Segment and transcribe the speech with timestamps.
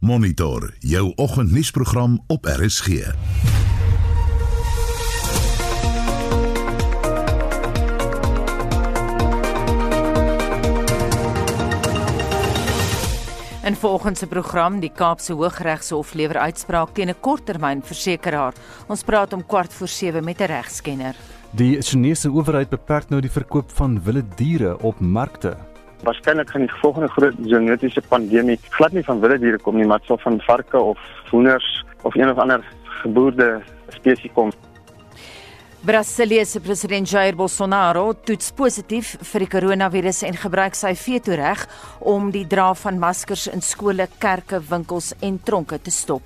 [0.00, 2.88] Monitor jou oggendnuusprogram op RSG.
[2.88, 3.14] In
[13.76, 18.52] volgens se program die Kaapse Hooggeregshof lewer uitspraak teen 'n korttermynversekeraar.
[18.86, 21.14] Ons praat om kwart voor 7 met 'n regskenner.
[21.50, 25.56] Die Chinese owerheid beperk nou die verkoop van wilde diere op markte.
[26.02, 30.00] Waarskynlik gaan die volgende groot zoonotiese pandemie glad nie van wilde diere kom nie, maar
[30.08, 30.98] sal van varke of
[31.30, 32.64] hoenders of een of ander
[33.02, 34.52] geboorde spesies kom.
[35.80, 41.62] Brasilië se president Jair Bolsonaro toets positief vir die koronavirus en gebruik sy veto-reg
[42.12, 46.20] om die dra van maskers in skole, kerke, winkels en tronke te stop.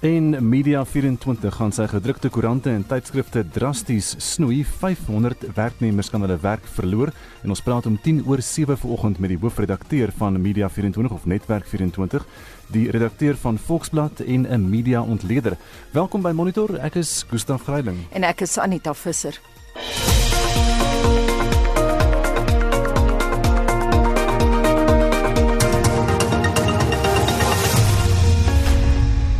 [0.00, 4.60] En Media24 gaan sy gedrukte koerante en tydskrifte drasties snoei.
[4.62, 7.10] 500 werknemers kan hulle werk verloor
[7.42, 11.66] en ons praat om 10 oor 7 vanoggend met die hoofredakteur van Media24 of Netwerk
[11.66, 12.26] 24
[12.70, 15.58] die redakteur van Volksblad en 'n media ontleder.
[15.90, 16.78] Welkom by Monitor.
[16.78, 19.40] Ek is Gustaf Greiling en ek is Anita Visser.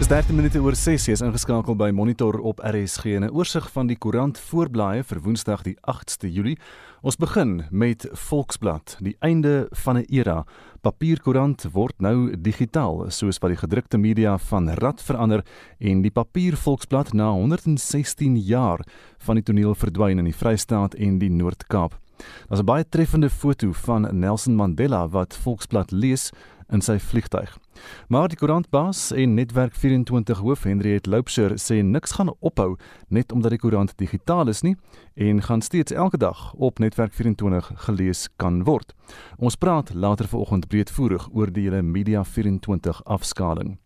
[0.08, 3.86] Dis 13 minute oor 6 is ingeskakel by Monitor op RSG en 'n oorsig van
[3.86, 6.56] die koerant voorblaaie vir Woensdag die 8ste Julie.
[7.02, 10.46] Ons begin met Volksblad, die einde van 'n era.
[10.80, 15.44] Papierkoerant word nou digitaal, soos wat die gedrukte media van rad verander
[15.78, 18.80] en die papier Volksblad na 116 jaar
[19.18, 21.98] van die toneel verdwyn in die Vrystaat en die Noord-Kaap.
[22.48, 26.32] Daar's 'n baie treffende foto van Nelson Mandela wat Volksblad lees
[26.72, 27.56] in sy vliegtyg.
[28.08, 32.76] Maar die koerantbaas en netwerk 24 hoof Henriet Loupser sê niks gaan ophou
[33.08, 34.76] net omdat die koerant digitaal is nie
[35.14, 38.94] en gaan steeds elke dag op netwerk 24 gelees kan word.
[39.38, 43.78] Ons praat later vanoggend breedvoerig oor die hele media 24 afskaling.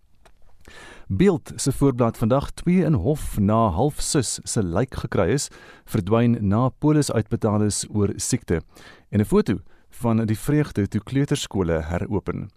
[1.08, 5.48] Beeld se voorblad vandag 2 in hof na halfsus se lijk gekry is,
[5.84, 8.62] verdwyn na polis uitbetaal is oor siekte.
[9.10, 9.58] En 'n foto
[10.00, 12.48] van die vreugde toe kleuterskole heropen.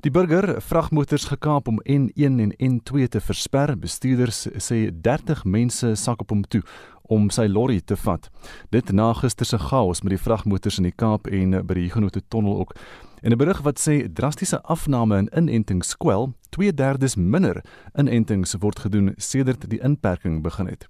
[0.00, 3.74] Die burger vragmotors gekaap om N1 en N2 te versper.
[3.78, 6.62] Bestuurders sê 30 mense sak op hom toe
[7.02, 8.30] om sy lorry te vat.
[8.72, 12.16] Dit na gister se chaos met die vragmotors in die Kaap en by die Huguenot
[12.32, 12.74] tunnel ook.
[13.22, 19.14] En 'n berig wat sê drastiese afname in inentings kwel, 2/3 minder inentings word gedoen
[19.16, 20.86] sedert die inperking begin het.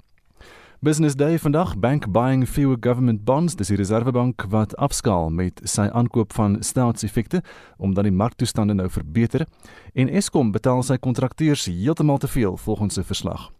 [0.80, 3.54] Business Day vandag bank buying fewer government bonds.
[3.56, 7.42] Dis die Reservebank wat afskaal met sy aankoop van staatseffekte
[7.76, 9.46] omdat die marktoestande nou verbeter.
[9.94, 13.50] En Eskom betaal sy kontrakteurs heeltemal te veel volgens sy verslag.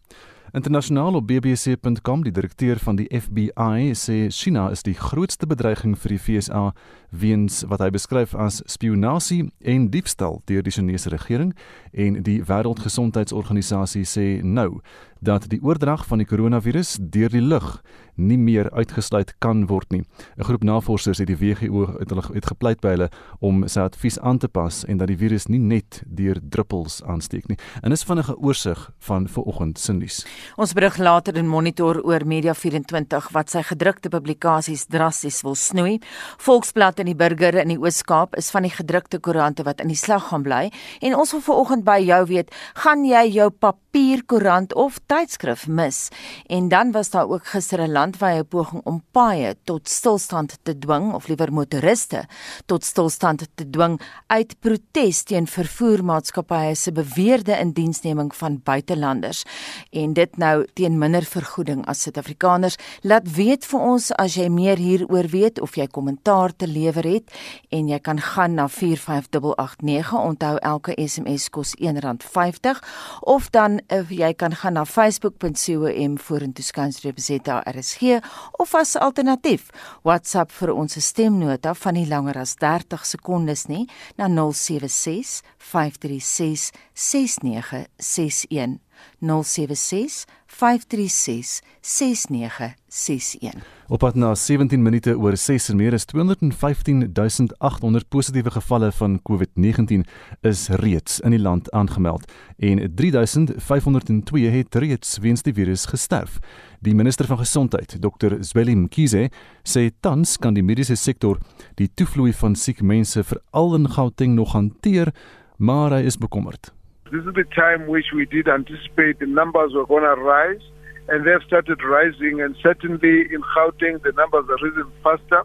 [0.55, 6.15] Internasionaal op bbc.com die direkteur van die FBI sê China is die grootste bedreiging vir
[6.15, 6.69] die FSA
[7.11, 11.51] weens wat hy beskryf as spionasie en diefstal deur die Chinese regering.
[11.91, 14.79] En die Wêreldgesondheidsorganisasie sê nou
[15.21, 17.83] dat die oordrag van die koronavirus deur die lug
[18.17, 20.03] nie meer uitgesluit kan word nie.
[20.39, 23.09] 'n Groep navorsers het die WHO het hulle het gepleit by hulle
[23.41, 27.49] om sy advies aan te pas en dat die virus nie net deur druppels aansteek
[27.49, 27.59] nie.
[27.83, 30.27] En is vinnige oorsig van vanoggend se nuus.
[30.57, 36.01] Ons berig later in Monitor oor Media24 wat sy gedrukte publikasies drasties wil snoei.
[36.39, 39.97] Volksblad en die Burger in die Oos-Kaap is van die gedrukte koerante wat in die
[39.97, 40.71] slag gaan bly
[41.01, 46.09] en ons wil vanoggend by jou weet, gaan jy jou papierkoerant of tydskrif mis?
[46.47, 51.13] En dan was daar ook gister 'n landwyse poging om paaie tot stilstand te dwing
[51.15, 52.25] of liewer motoriste
[52.67, 59.45] tot stilstand te dwing uit protes teen vervoermaatskappye se beweerde indiensneming van buitelanders
[59.91, 62.77] en dit nou teen minder vergoeding as Suid-Afrikaners.
[63.03, 67.33] Laat weet vir ons as jy meer hieroor weet of jy kommentaar te lewer het
[67.71, 72.81] en jy kan gaan na 45889 onthou elke SMS kos R1.50
[73.21, 78.21] of dan of jy kan gaan na facebook.com vorentoe skansreep ZRS RSG
[78.63, 79.71] of as alternatief
[80.07, 83.89] WhatsApp vir ons stemnota van nie langer as 30 sekondes nie
[84.21, 88.79] na 076 536 6961
[89.21, 98.51] 076 536 6961 Op pad na 17 minute oor 6 en meer is 215800 positiewe
[98.51, 100.01] gevalle van COVID-19
[100.41, 102.25] is reeds in die land aangemeld
[102.57, 106.41] en 3502 het reeds weens die virus gesterf.
[106.81, 108.41] Die minister van gesondheid, Dr.
[108.41, 109.29] Zweli Mkhize,
[109.69, 111.37] sê tans kan die mediese sektor
[111.77, 115.13] die toevloei van siek mense veral in Gauteng nog hanteer,
[115.59, 116.73] maar hy is bekommerd.
[117.13, 120.65] This is the time which we did anticipate the numbers were going to rise,
[121.09, 122.41] and they've started rising.
[122.41, 125.45] And certainly in Gauteng, the numbers are rising faster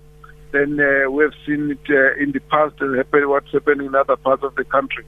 [0.52, 4.16] than uh, we've seen it uh, in the past and happen, what's happening in other
[4.16, 5.06] parts of the country.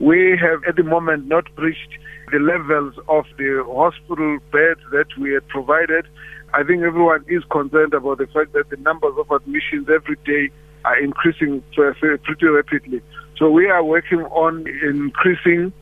[0.00, 1.98] we have at the moment not reached
[2.30, 6.06] the levels of the hospital beds that we had provided.
[6.54, 10.52] I think everyone is concerned about the fact that the numbers of admissions every day
[10.84, 13.02] are increasing pretty rapidly.
[13.36, 15.72] So we are working on increasing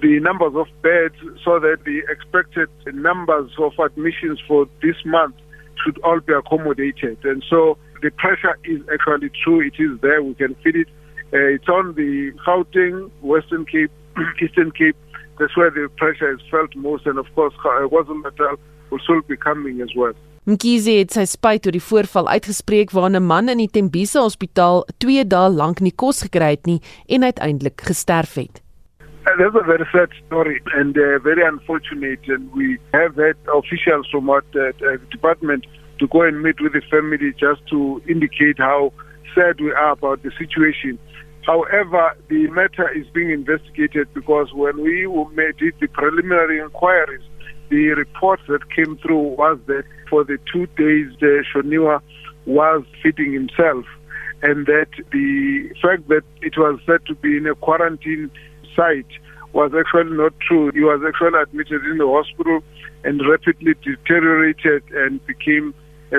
[0.00, 5.34] the numbers of beds so that the expected numbers of admissions for this month
[5.84, 7.18] should all be accommodated.
[7.24, 9.60] And so the pressure is actually true.
[9.60, 10.22] It is there.
[10.22, 10.88] We can feel it.
[11.32, 13.92] Uh, it's on the Gauteng, Western Cape,
[14.42, 14.96] Eastern Cape.
[15.38, 17.06] That's where the pressure is felt most.
[17.06, 18.56] And of course, KwaZulu-Natal
[18.90, 20.14] will soon be coming as well.
[20.48, 24.86] Mkhize het sy spyt oor die voorval uitgespreek waar 'n man in die Tembisa Hospitaal
[24.98, 28.62] 2 dae lank nie kos gekry het nie en uiteindelik gesterf het.
[29.38, 32.20] That's a very sad story and uh, very unfortunate.
[32.26, 35.66] And we have had officials from our uh, uh, department
[35.98, 38.92] to go and meet with the family just to indicate how
[39.34, 40.98] sad we are about the situation.
[41.46, 45.02] However, the matter is being investigated because when we
[45.58, 47.22] did the preliminary inquiries,
[47.68, 52.02] the report that came through was that for the two days, uh, Shoniwa
[52.46, 53.84] was feeding himself,
[54.42, 58.30] and that the fact that it was said to be in a quarantine
[58.76, 59.12] site
[59.52, 60.70] was actually not true.
[60.72, 62.62] He was actually admitted in the hospital
[63.04, 65.74] and rapidly deteriorated and became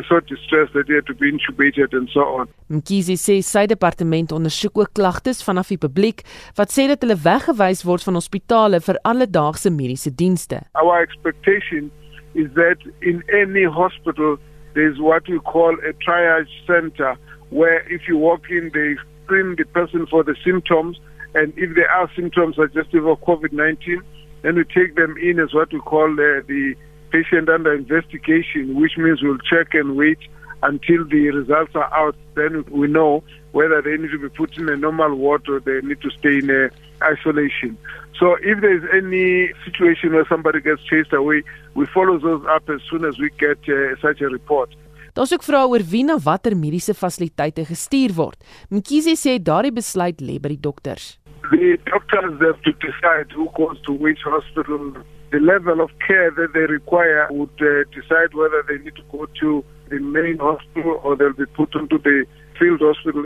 [0.08, 2.48] so distressed that he had to be intubated and so on.
[2.72, 6.24] Mkhize sê sy departement ondersoek ook klagtes vanaf die publiek
[6.56, 10.62] wat sê dat hulle weggewys word van hospitale vir alledaagse mediese dienste.
[10.80, 11.92] Our expectation
[12.34, 14.40] is that in any hospital
[14.74, 17.18] there's what we call a triage center
[17.50, 20.96] where if you walk in they screen the person for the symptoms
[21.34, 24.02] and if there are symptoms suggestive of COVID-19,
[24.42, 26.76] then we take them in as what we call uh, the
[27.12, 30.20] patient under investigation, which means we'll check and wait
[30.64, 32.16] until the results are out.
[32.36, 35.82] Then we know whether they need to be put in a normal ward or they
[35.82, 36.70] need to stay in a
[37.04, 37.78] isolation.
[38.20, 41.44] So if there is any situation where somebody gets chased away,
[41.74, 44.70] we follow those up as soon as we get uh, such a report.
[45.14, 48.38] Daar's ook vrae oor wie na watter mediese fasiliteite gestuur word.
[48.72, 51.18] Mkhize sê daardie besluit lê by die dokters.
[51.50, 54.94] The doctors have to decide who goes to which hospital.
[55.32, 59.26] The level of care that they require would uh, decide whether they need to go
[59.42, 62.26] to the main hospital or they'll be put into the
[62.60, 63.24] field hospital.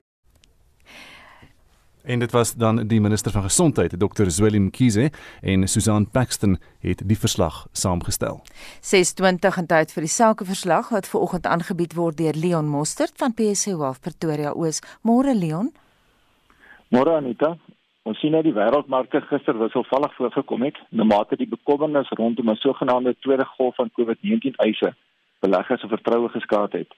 [2.05, 4.29] En dit was dan die minister van gesondheid, Dr.
[4.29, 8.41] Zweli Mkhize en Susan Paxton het die verslag saamgestel.
[8.81, 13.33] 6:20 in tyd vir die sakeverslag wat ver oggend aangebied word deur Leon Mostert van
[13.33, 14.81] PSC Wealth Pretoria Oos.
[15.01, 15.73] Môre Leon.
[16.89, 17.57] Môre Anita.
[18.05, 22.55] Ons sien dat die wêreldmarkte gister wisselvallig voorgekom het, na mate die bekommernis rondom 'n
[22.55, 24.93] sogenaamde tweede golf van COVID-19 eise
[25.39, 26.91] beleggers se vertroue geskaad het.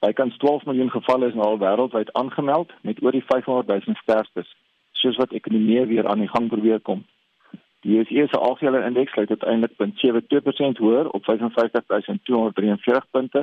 [0.00, 4.56] Bykans 12 miljoen gevalle is nou al wêreldwyd aangemeld met oor die 500 000 sterftes,
[4.92, 7.04] soos wat ekonomie weer aan die gang probeer kom.
[7.80, 13.38] Die JSE se algehele indeks sluit uiteindelik 0.72% hoër op 55243 punte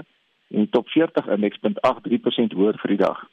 [0.48, 3.24] en die top 40 indeks 0.83% hoër vir die dag.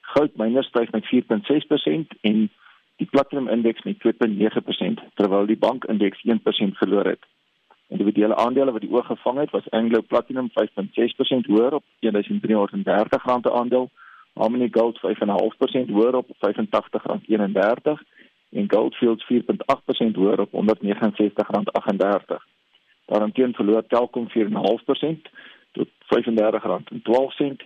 [0.00, 2.50] Goud myners styg met 4.6% en
[2.96, 7.24] die platinum indeks met 2.9% terwyl die bank indeks 1% verloor het.
[7.88, 13.08] Individuele aandele wat die oog gevang het was Anglo Platinum 5.6% hoër op R1330
[13.42, 13.90] per aandeel,
[14.34, 18.02] Harmony Gold 5.5% hoër op R85.31
[18.50, 20.58] en Gold Fields 4.8% hoër op R169.38.
[23.06, 24.34] Daaromtrent verloor Telkom 4.5%
[25.72, 25.96] tot R35.12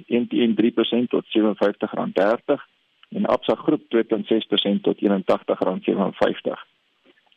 [0.06, 2.79] en TN 3% tot R57.30
[3.10, 6.68] en Absa Groep 2.6% tot R81.57.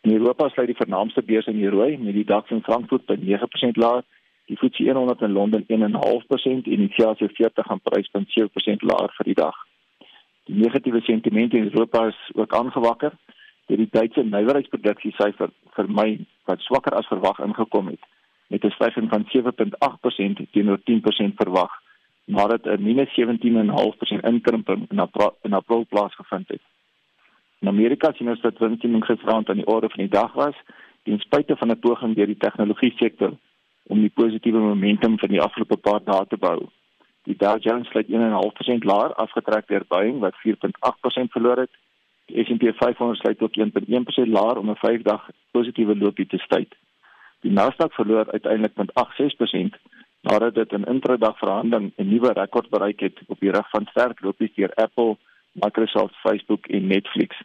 [0.02, 3.16] In Europa sluit die vernaamste beurs in die rooi met die DAX in Frankfurt by
[3.16, 4.04] 9% laer,
[4.52, 5.70] die FTSE 100 in Londen 1.5%
[6.46, 9.56] en die CAC 40 aan prys van 7% laer vir die dag.
[10.46, 13.16] Die negatiewe sentiment in Europa is ook aangewakker
[13.68, 18.04] deur die Duitse nywerheidsproduksie syfer vir Mei wat swakker as verwag ingekom het
[18.52, 21.72] met 'n stygings van 7.8% teenoor 10% verwag
[22.26, 26.62] nadat 'n -17.5% inkrimping in April, in April plaasgevind het.
[27.60, 30.56] In Amerika sien ons dat winstneming gisterand aan die orde van die dag was,
[31.04, 33.32] ten spyte van 'n poging deur die tegnologie sektor
[33.84, 36.70] om die positiewe momentum van die afgelope paar dae te bou.
[37.24, 41.72] Die Dow Jones sluit 1.5% laer, afgetrek deur Boeing wat 4.8% verloor het.
[42.26, 46.76] Die S&P 500 sluit ook 1.1% laer om 'n 5-dag positiewe loopie te stuit.
[47.40, 49.76] Die Nasdaq verloor uiteindelik met 8.6%
[50.24, 54.22] nadat dit in intradag verhandeling 'n nuwe rekord bereik het op die rug van sterk
[54.22, 55.18] lopies deur Apple,
[55.52, 57.42] Microsoft, Facebook en Netflix.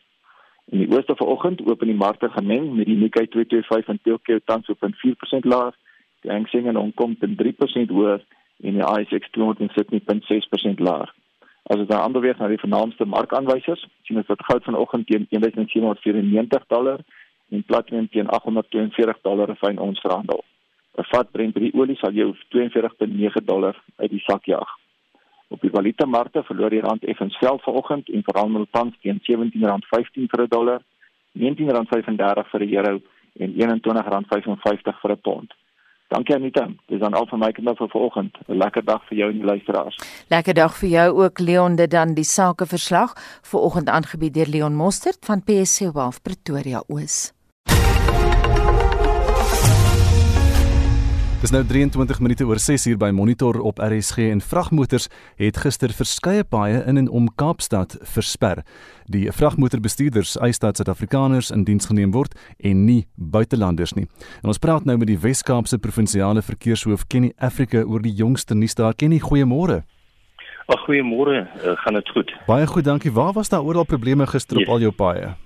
[0.64, 4.68] In die ooste vanoggend open die markte gemeng met die Nikkei 225 in Tokyo tans
[4.68, 5.74] op 4% laer,
[6.20, 8.24] die Hang Seng in Hong Kong teen 3% hoër
[8.60, 11.14] en die ASX 200 in Sydney teen 6% laer.
[11.62, 15.26] As dit dan ander wees na die vernaamste markaanwysers, sien ons dat goud vanoggend teen
[15.28, 17.00] 1794 dollar
[17.48, 20.44] en platinum teen 842 dollar 'n ons verhandel.
[20.98, 24.70] 'n Vat Brent olie sal jou 42.9 dollar uit die sak jaag.
[25.48, 30.42] Op die valutamarkte verloor die rand effens veld vanoggend en verhandel tans teen R17.15 vir
[30.42, 30.82] 'n dollar,
[31.38, 33.00] R19.35 vir 'n euro
[33.38, 35.54] en R21.55 vir 'n pond.
[36.08, 36.68] Dankie Anita.
[36.86, 38.36] Dis dan al van my kant vir vanoggend.
[38.48, 39.96] 'n Lekker dag vir jou en die luisteraars.
[40.28, 43.12] Lekker dag vir jou ook Leon dit dan die sakeverslag
[43.42, 47.37] vanoggend aangebied deur Leon Mostert van PSC Wealth Pretoria Oos.
[51.38, 55.04] Dis nou 23 minute oor 6 uur by Monitor op RSG en vragmotors
[55.38, 58.64] het gister verskeie paaie in en om Kaapstad versper.
[59.06, 64.08] Die vragmotorbestuurders eis dat Suid-Afrikaners in diens geneem word en nie buitelanders nie.
[64.42, 68.74] En ons praat nou met die Wes-Kaapse provinsiale verkeershoof Kenny Africa oor die jongste nuus
[68.74, 68.98] daar.
[68.98, 69.84] Kenny, goeiemôre.
[70.66, 72.34] Ag goeiemôre, uh, gaan dit goed?
[72.50, 73.14] Baie goed, dankie.
[73.14, 74.66] Waar was daar oral probleme gister yes.
[74.66, 75.36] op al jou paaie?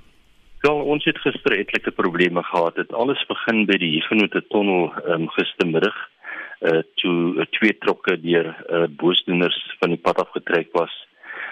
[0.63, 2.77] Wel, ons het gister etlike probleme gehad.
[2.79, 5.97] Dit alles begin by die Huguenot tunnel um, gistermiddag.
[6.63, 10.93] Uh toe uh, twee trokke deur uh, boosdoeners van die pad afgetrek was.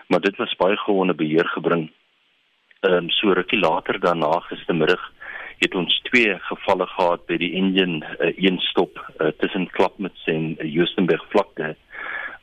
[0.06, 1.88] Maar dit was baie gewone beheer gebring.
[2.86, 5.02] Ehm um, so rukkie later daarna gistermiddag
[5.58, 10.54] het ons twee gevalle gehad by die Indian uh, een stop uh, tussen Klapmuts en
[10.54, 11.74] uh, Justenburg vlakte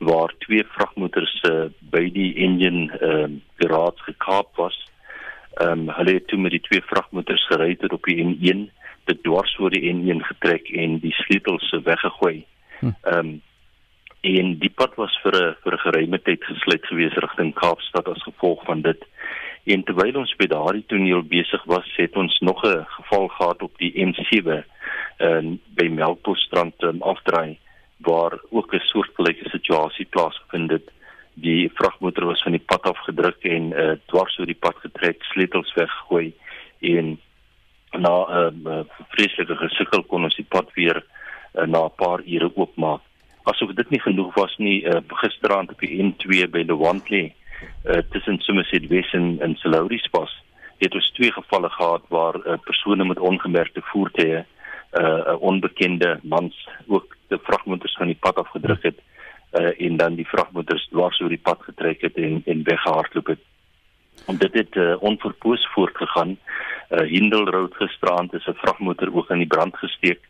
[0.04, 4.76] waar twee vragmotors uh, by die Indian ehm uh, garage gekaap was
[5.58, 8.68] ehm um, hulle het toe met die twee vragmotors gery tot op die N1
[9.10, 12.44] dit dwars oor die N1 getrek en die sleutels weggegooi.
[12.80, 12.94] Hm.
[13.02, 13.36] Ehm um,
[14.20, 18.22] en die pad was vir 'n vir 'n geruime tyd gesluit gewees rigting Kaapstad as
[18.22, 19.04] gevolg van dit.
[19.64, 23.78] En terwyl ons by daardie toneel besig was, het ons nog 'n geval gehad op
[23.78, 24.64] die M7
[25.16, 27.58] en by Melkbosstrand um, afdraai
[27.98, 30.90] waar ook 'n soortgelyke situasie plaasgevind het
[31.40, 35.22] die vragmotor was van die pad af gedruk en uh, dwars oor die pad getrek,
[35.30, 36.32] sleutels weggegooi
[36.94, 37.18] en
[37.92, 40.98] na 'n uh, uh, vreeslike gesukkel kon ons die pad weer
[41.54, 43.00] uh, na 'n paar ure oopmaak.
[43.42, 47.32] Asof dit nie genoeg was nie, uh, gisteraand op die N2 by Lewandle
[47.86, 50.32] uh, tussen Somerset West en, en Salaris pas
[50.78, 54.46] het ons twee gevalle gehad waar uh, persone met ongemerkte voertuie 'n
[55.00, 58.96] uh, onbekende mans ook die vragmotors van die pad afgedruk het.
[58.96, 59.17] Hmm
[59.52, 63.44] uh, en dan die vragmotors dwars oor die pad getrek het en en weggehardloop het.
[64.26, 66.38] En dit het uh, onverpoos voortgegaan.
[66.90, 70.20] Uh, Hindelroad gisterand is 'n vragmotor ook in die brand gesteek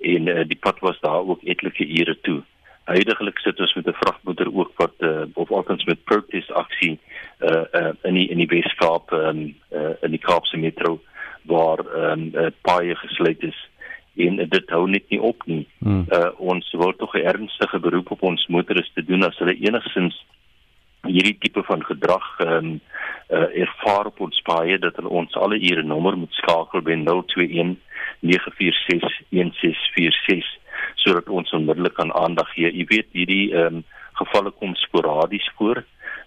[0.00, 2.42] en uh, die pad was daar ook etlike ure toe.
[2.84, 6.98] Huidigelik sit ons met 'n vragmotor ook wat uh, of althans met protest aksie
[7.40, 11.00] uh, uh, in die in die Weskaap um, uh, in die Kaapse metro
[11.42, 11.78] waar
[12.10, 13.68] um, uh, paaie gesluit is
[14.16, 15.66] en dit hou net nie op nie.
[15.78, 16.04] Hmm.
[16.12, 20.24] Uh ons wil tog 'n ernstige beroep op ons motoriste doen as hulle enigsins
[21.02, 22.80] hierdie tipe van gedrag ehm um,
[23.30, 27.76] uh ervaar op ons paaie dat hulle ons alle ure nommer moet skakel by 021
[28.20, 30.44] 946 1646
[30.94, 32.70] sodat ons onmiddellik aan aandag gee.
[32.70, 35.84] Jy weet hierdie ehm um, gevalle kom sporadies voor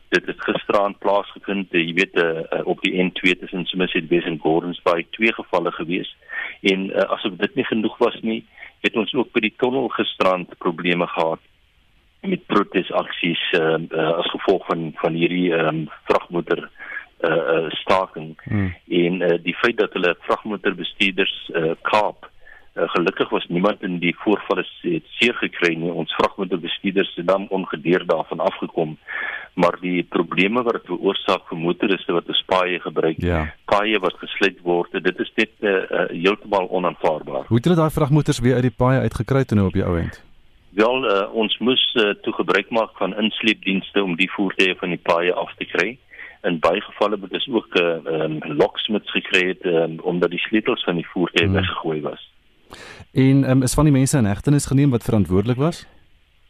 [0.10, 4.82] dit het gisteraan plaasgevind jy weet uh, op die N2 tussen Somerset West en Gordons
[4.86, 6.14] Bay twee gevalle gewees
[6.62, 8.42] en uh, asof dit nie genoeg was nie
[8.86, 11.44] het ons ook by die tunnel gisteraan probleme gehad
[12.28, 18.74] met protesaksies uh, uh, as gevolg van van hierdie um, vragmotor uh, uh, staking hmm.
[19.04, 22.30] en uh, die feit dat hulle vragmotorbestuurders uh, kaap
[22.78, 24.64] Uh, gelukkig was niemand in die voorvalle
[25.18, 25.92] seer gekry nie.
[25.92, 28.98] Ons vragmotorbestuurders het dan ongedeer daarvan afgekom
[29.58, 33.54] maar die probleme wat dit veroorsaak vir motoriste wat 'n spaaie gebruik, ja.
[33.66, 37.46] paaie wat gesluit word, dit is net uh, uh, heeltemal onaanvaarbaar.
[37.48, 39.98] Hoe het hulle daai vragmotors weer uit die paaie uitgekry toe nou op die ou
[39.98, 40.24] end?
[40.70, 45.02] Wel, uh, ons moes uh, toe gebruik maak van insleepdienste om die voertuie van die
[45.02, 45.98] paaie af te kry.
[46.44, 50.40] In baie gevalle het ons ook 'n uh, um, locksmith gekry het um, omdat die
[50.40, 51.56] sleutels van die voertuie hmm.
[51.56, 52.22] weggegooi was.
[53.14, 55.86] En um, is van die mense in hegtenis geneem wat verantwoordelik was?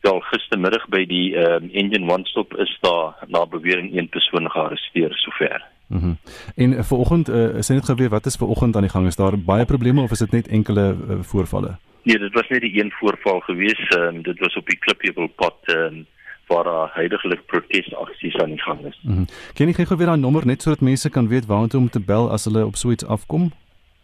[0.07, 4.51] wel gistermiddag by die ehm um, Indian One Stop is daar na bewering een persoon
[4.51, 5.65] gearresteer sover.
[5.87, 6.05] Mhm.
[6.05, 6.17] Mm
[6.55, 9.39] en uh, vanoggend uh, is dit gebeur wat is vanoggend aan die gang is daar
[9.39, 11.77] baie probleme of is dit net enkele uh, voorvalle?
[12.03, 13.87] Nee, dit was net die een voorval gewees.
[13.87, 16.05] Ehm um, dit was op die Klipheuwel pad ehm um,
[16.47, 18.99] waar daar heidaglik protesaksies aan die gang is.
[19.03, 19.17] Mhm.
[19.17, 21.99] Mm Ken jy gou weer daai nommer net sodat mense kan weet waartoe om te
[21.99, 23.51] bel as hulle op so iets afkom?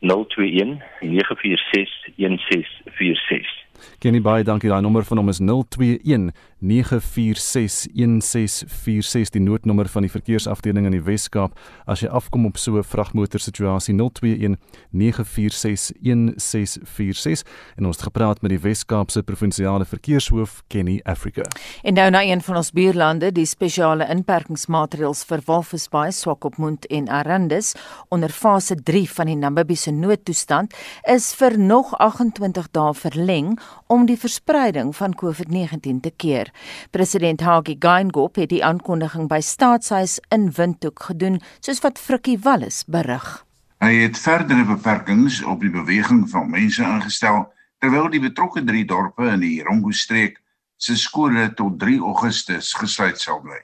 [0.03, 3.63] 021 946 1646
[3.99, 4.69] Kenny baie dankie.
[4.69, 6.31] Daai nommer van hom is 021
[6.63, 11.51] 9461646 die noodnommer van die verkeersafdeling in die Wes-Kaap
[11.85, 14.57] as jy afkom op so 'n vragmotor situasie 021
[14.91, 17.43] 9461646
[17.75, 21.41] en ons het gepraat met die Wes-Kaapse provinsiale verkeershoof Kenny Africa.
[21.83, 27.75] En nou na een van ons buurlande, die spesiale inperkingsmaatreëls vir Walvisbaai, Swakopmund en Arendis
[28.09, 34.17] onder fase 3 van die Namibiese noodtoestand is vir nog 28 dae verleng om die
[34.17, 36.52] verspreiding van COVID-19 te keer.
[36.91, 42.83] President Hage Geingob het die aankondiging by Staatshuis in Windhoek gedoen, soos wat Frikkie Wallis
[42.87, 43.45] berig.
[43.83, 47.45] Hy het verdere beperkings op die beweging van mense ingestel
[47.83, 50.37] terwyl die betrokke drie dorpe in die Rongo-streek
[50.77, 53.59] se skole tot 3 Augustus gesluit sal bly.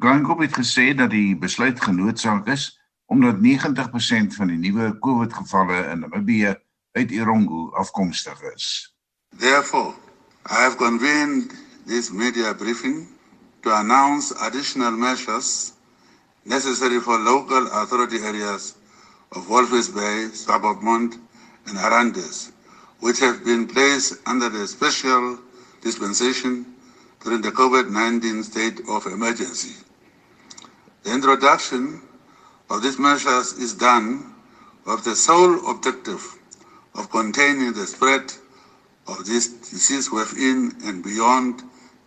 [0.00, 2.70] Geingob het gesê dat die besluit genoodsaak is
[3.12, 6.54] omdat 90% van die nuwe COVID-gevalle in Namibië
[6.92, 8.94] uit Irongo afkomstig is.
[9.36, 9.94] Therefore,
[10.48, 11.52] I have convened
[11.86, 13.08] this media briefing
[13.62, 15.72] to announce additional measures
[16.44, 18.76] necessary for local authority areas
[19.32, 21.18] of Wolfers Bay, Swakopmund,
[21.66, 22.52] and Arandes,
[23.00, 25.38] which have been placed under the special
[25.80, 26.66] dispensation
[27.22, 29.76] during the COVID-19 state of emergency.
[31.04, 32.02] The introduction
[32.70, 34.34] of these measures is done
[34.86, 36.38] with the sole objective
[36.94, 38.32] of containing the spread
[39.06, 41.62] of this disease within and beyond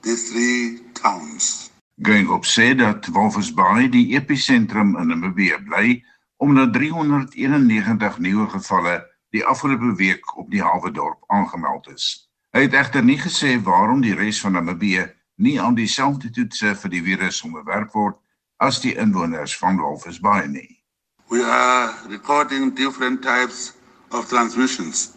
[0.05, 1.71] these three towns.
[1.95, 3.09] Gang op sê dat
[3.55, 6.03] Bay die episentrum in Namibië bly
[6.37, 12.29] omdat 391 nuwe gevalle die afgelope week op die hawe dorp aangemeld is.
[12.51, 16.89] Hy het egter nie gesê waarom die res van Namibië nie aan dieselfde toetse vir
[16.89, 18.19] die virus onderwerp word
[18.57, 19.81] as die inwoners van
[20.21, 20.83] Bay nie.
[21.29, 23.73] We are recording different types
[24.11, 25.11] of transmissions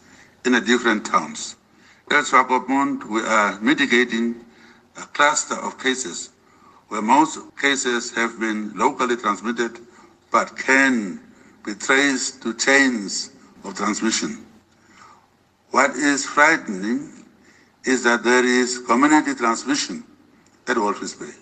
[0.45, 1.57] in the different towns.
[2.09, 4.48] At Swakopmund, we are mitigating
[4.99, 6.31] a cluster of cases
[6.89, 9.79] where most cases have been locally transmitted
[10.31, 11.21] but can
[11.65, 13.31] be traced to chains
[13.65, 14.45] of transmission.
[15.71, 17.25] What is frightening
[17.85, 20.05] is that there is community transmission
[20.67, 21.33] at Wolf's Bay.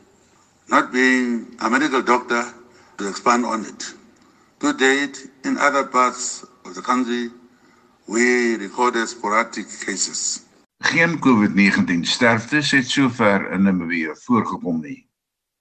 [0.69, 2.45] Not being a medical doctor
[2.99, 3.85] to expand on it.
[4.61, 7.31] To date, in other parts of the country,
[8.09, 10.46] we recorded sporadic cases.
[10.79, 15.09] Geen COVID-19 sterftes het sover in Namibië voorgekom nie.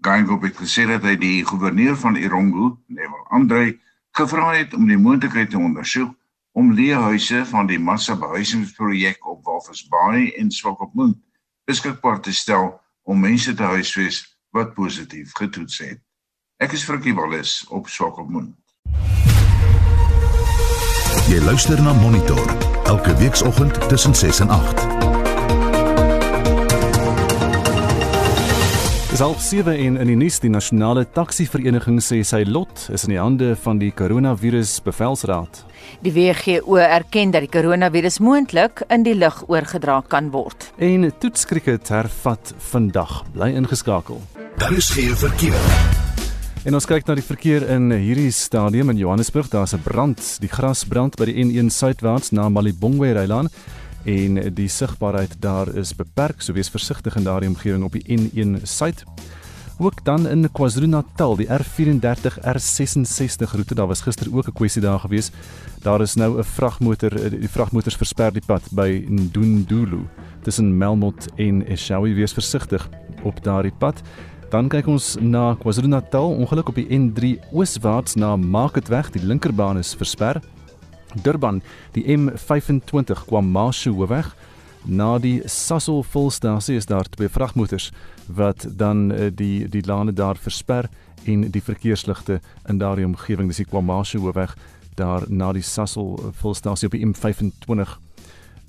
[0.02, 3.80] Geingob het gesê dat hy die goewerneur van Irongo, Neville Andre,
[4.12, 6.12] gevra het om die moontlikheid te ondersoek
[6.52, 11.18] om leehuise van die massa behuisingsprojek op Walvis Bay en Swakopmund
[11.66, 16.00] beskikbaar te stel om mense te huisves wat positief getoets het.
[16.60, 18.56] Ek is Frikkie Wallis op Swakopmund.
[21.32, 24.88] Jy luister na Monitor elke weekoggend tussen 6 en 8.
[29.10, 33.14] Dis half 7 en in die nuus die nasionale taksivereniging sê sy lot is in
[33.16, 35.64] die hande van die koronavirus bevelsraad.
[36.04, 40.72] Die WHO erken dat die koronavirus moontlik in die lug oorgedra kan word.
[40.78, 43.22] En toetskriket hervat vandag.
[43.34, 44.20] Bly ingeskakel.
[44.60, 46.05] Daar is geen verkeer.
[46.66, 49.52] En ons kyk na die verkeer in hierdie stadium in Johannesburg.
[49.54, 53.50] Daar's 'n brand, die grasbrand by die N1 suidwaarts na Malibongwe Rylaan
[54.04, 58.66] en die sigbaarheid daar is beperk, so wees versigtig in daardie omgewing op die N1
[58.66, 59.04] suid.
[59.78, 65.00] Ook dan in KwaZulu-Natal, die R34 R66 roete, daar was gister ook 'n kwessie daar
[65.00, 65.32] gewees.
[65.84, 70.08] Daar is nou 'n vragmotor, die vragmotors versper die pad by Ndundulu
[70.42, 72.90] tussen Melmot en Eshowe, wees versigtig
[73.24, 74.02] op daardie pad.
[74.56, 79.90] Dan kyk ons na KwaZulu-Natal, ongeluk op die N3 ooswaarts na Marketweg, die linkerbaan is
[80.00, 80.40] versper.
[81.26, 81.60] Durban,
[81.92, 84.30] die M25 KwaMashu hoofweg.
[84.88, 87.90] Na die Sasol volstasie is daar twee vragmotors
[88.32, 90.88] wat dan uh, die die lane daar versper
[91.28, 92.40] en die verkeersligte
[92.70, 94.56] in daardie omgewing dis die KwaMashu hoofweg
[94.96, 97.98] daar na die Sasol volstasie op die M25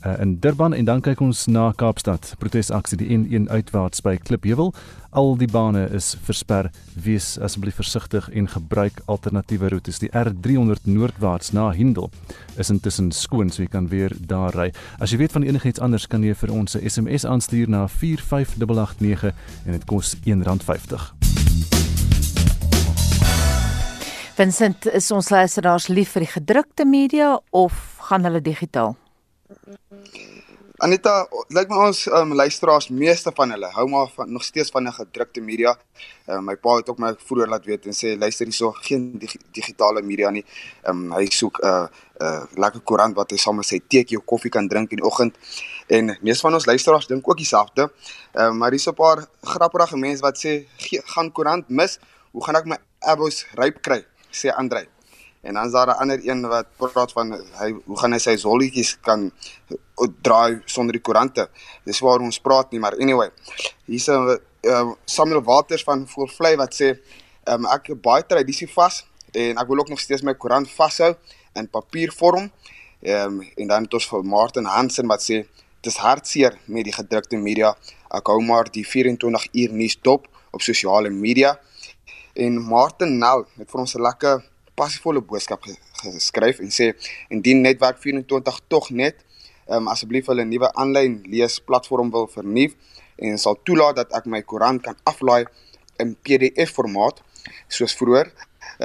[0.04, 2.34] uh, in Durban en dan kyk ons na Kaapstad.
[2.38, 4.72] Protesaksie die N1 uitwaarts by Klipheuwel.
[5.16, 6.70] Al die bane is versper.
[6.94, 9.98] Wees asseblief versigtig en gebruik alternatiewe roetes.
[10.02, 12.10] Die R300 noordwaarts na Hindel
[12.56, 14.72] is intussen skoon, so jy kan weer daar ry.
[15.00, 19.34] As jy weet van enigiets anders kan jy vir ons 'n SMS aanstuur na 45889
[19.66, 21.12] en dit kos R1.50.
[24.36, 27.72] Vincent, is ons luisteraars lief vir die gedrukte media of
[28.10, 28.92] gaan hulle digitaal?
[30.84, 31.12] Anita,
[31.56, 34.92] lyk my ons um, luisteraars meeste van hulle hou maar van nog steeds van 'n
[34.92, 35.72] gedrukte media.
[36.26, 39.36] Um, my pa het ook my vroeër laat weet en sê luister hierso geen dig
[39.52, 40.44] digitale media nie.
[40.84, 41.86] Um, hy soek 'n uh,
[42.20, 44.96] 'n uh, lekker koerant wat hy saam met sy teetjie of koffie kan drink in
[44.96, 45.34] die oggend.
[45.86, 47.90] En meeste van ons luisteraars dink ook dieselfde.
[48.34, 50.66] Um, maar hier's 'n paar grappige mense wat sê
[51.14, 51.98] gaan koerant mis.
[52.32, 54.04] Hoe gaan ek my abos ryp kry?
[54.30, 54.95] sê Andre.
[55.46, 58.36] En dan is daar 'n ander een wat praat van hy hoe gaan hy sy
[58.36, 59.30] zolletjies kan
[60.22, 61.48] draai sonder die koerante.
[61.84, 63.30] Dis waar ons praat nie, maar anyway.
[63.84, 66.98] Hier's 'n uh, Samuel Waters van Voorvlei wat sê
[67.44, 71.14] um, ek baie tradisie vas en ek wil ook nog steeds my koerant vashou
[71.54, 72.50] in papiervorm.
[73.02, 75.46] Ehm um, en dan het ons vir Martin Hansen wat sê
[75.80, 77.76] dis hartseer met die gedrukte media.
[78.10, 81.58] Ek hou maar die 24 uur nuus dop op sosiale media.
[82.34, 84.44] En Martin Nel het vir ons 'n lekker
[84.76, 85.64] passievolle boodskap
[86.02, 86.92] geskryf en sê
[87.32, 89.22] indien netwerk 24 tog net
[89.68, 92.76] um, asseblief hulle nuwe aanlyn leesplatform wil vernuif
[93.16, 95.46] en sal toelaat dat ek my koerant kan aflaai
[96.02, 97.22] in PDF formaat
[97.68, 98.30] soos vroeër,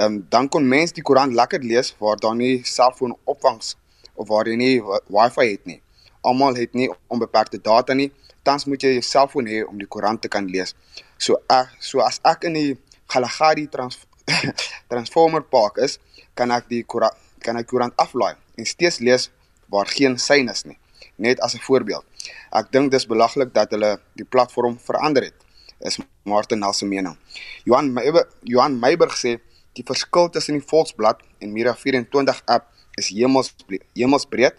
[0.00, 3.76] um, dan kon mens die koerant lekker lees waar daar nie selfoon opvangs
[4.14, 5.80] of waar jy nie wifi het nie.
[6.22, 8.12] Almal het nie onbeperkte data nie.
[8.46, 10.74] Tans moet jy jou selfoon hê om die koerant te kan lees.
[11.18, 12.70] So ek so as ek in die
[13.12, 13.98] Galagadi trans
[14.90, 15.98] Transformer Park is,
[16.34, 19.30] kan ek die kan ek koerant aflaai en steeds lees
[19.72, 20.78] waar geen sein is nie.
[21.16, 22.04] Net as 'n voorbeeld.
[22.52, 25.38] Ek dink dis belaglik dat hulle die platform verander het.
[25.80, 27.16] Is Martin Nelson mening.
[27.64, 29.40] Johan Meiber, Johan Meiberg sê
[29.72, 33.54] die verskil tussen die Volksblad en Mira 24 app is hemels
[33.94, 34.54] hemelsbreed.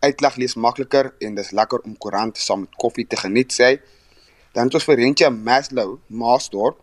[0.00, 3.80] Uitleg lees makliker en dis lekker om koerant saam met koffie te geniet sê.
[4.52, 6.78] Dan het ons vir Rentjie Maslow, Maasdorp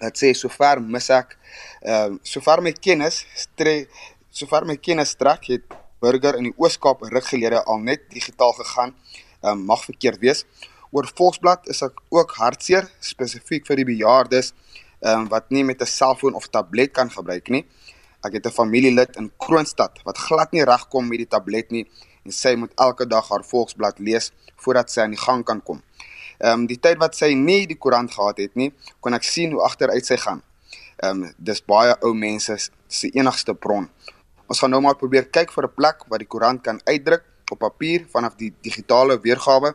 [0.00, 1.36] dat sê sover mis ek
[1.82, 3.88] ehm uh, sover my kennis strek
[4.30, 8.94] sover my kennis strek het burger in die Oos-Kaap ruk gelede al net digitaal gegaan
[9.42, 10.44] ehm um, mag verkeerd wees.
[10.90, 15.80] Oor Volksblad is ek ook hartseer spesifiek vir die bejaardes ehm um, wat nie met
[15.82, 17.64] 'n selfoon of tablet kan gebruik nie.
[18.26, 21.86] Ek het 'n familielid in Kroonstad wat glad nie regkom met die tablet nie
[22.24, 25.82] en sy moet elke dag haar Volksblad lees voordat sy aan die gang kan kom
[26.38, 29.52] Ehm um, die tyd wat sy nie die koerant gehad het nie, kon ek sien
[29.52, 30.42] hoe agteruit sy gaan.
[31.02, 33.88] Ehm um, dis baie ou mense se enigste bron.
[34.46, 37.58] Ons gaan nou maar probeer kyk vir 'n plek waar die koerant kan uitdruk op
[37.58, 39.74] papier vanaf die digitale weergawe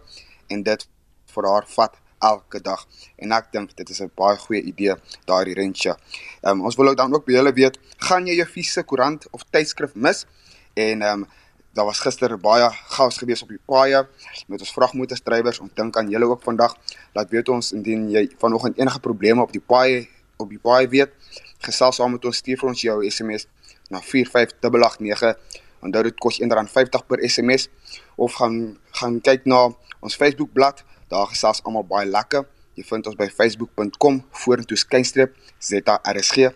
[0.50, 0.88] en dit
[1.34, 2.86] vir haar vat elke dag.
[3.18, 4.96] En ek dink dit is 'n baie goeie idee
[5.26, 5.96] daardie rentjie.
[6.44, 9.28] Ehm um, ons wil ook dan ook by julle weet, gaan jy jou fisiese koerant
[9.32, 10.26] of tydskrif mis?
[10.74, 11.28] En ehm um,
[11.74, 14.04] daar was gister baie chaos gewees op die paaie
[14.48, 15.62] met ons vragmotordrywers.
[15.64, 16.76] Ons dink aan julle ook vandag.
[17.16, 20.08] Laat weet ons indien jy vanoggend enige probleme op die paaie
[20.42, 21.14] op die paaie weet.
[21.62, 23.48] Gesels saam met ons stuur vir ons jou SMS
[23.94, 25.60] na 45889.
[25.82, 27.70] Onthou dit kos R1.50 per SMS
[28.16, 29.70] of gaan gaan kyk na
[30.02, 30.84] ons Facebook bladsy.
[31.12, 32.48] Daar gesels almal baie lekker.
[32.80, 36.52] Jy vind ons by facebook.com vorentoe skynstreep ZRSG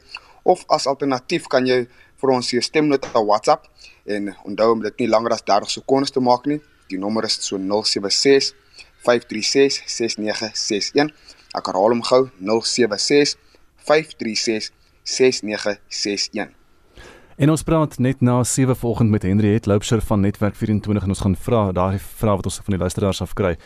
[0.46, 1.84] of as alternatief kan jy
[2.22, 3.68] vir ons jou stemnota WhatsApp
[4.06, 6.60] en onthou om dit nie langer as 30 sekondes te maak nie.
[6.92, 8.54] Die nommer is so 076
[9.06, 11.14] 536 6961.
[11.56, 13.38] Ek herhaal hom gou 076
[13.86, 14.72] 536
[15.04, 16.54] 6961.
[17.36, 21.24] En ons praat net na 7 vanoggend met Henriet Loupsher van Netwerk 24 en ons
[21.26, 23.58] gaan vra daardie vrae wat ons van die luisteraars af kry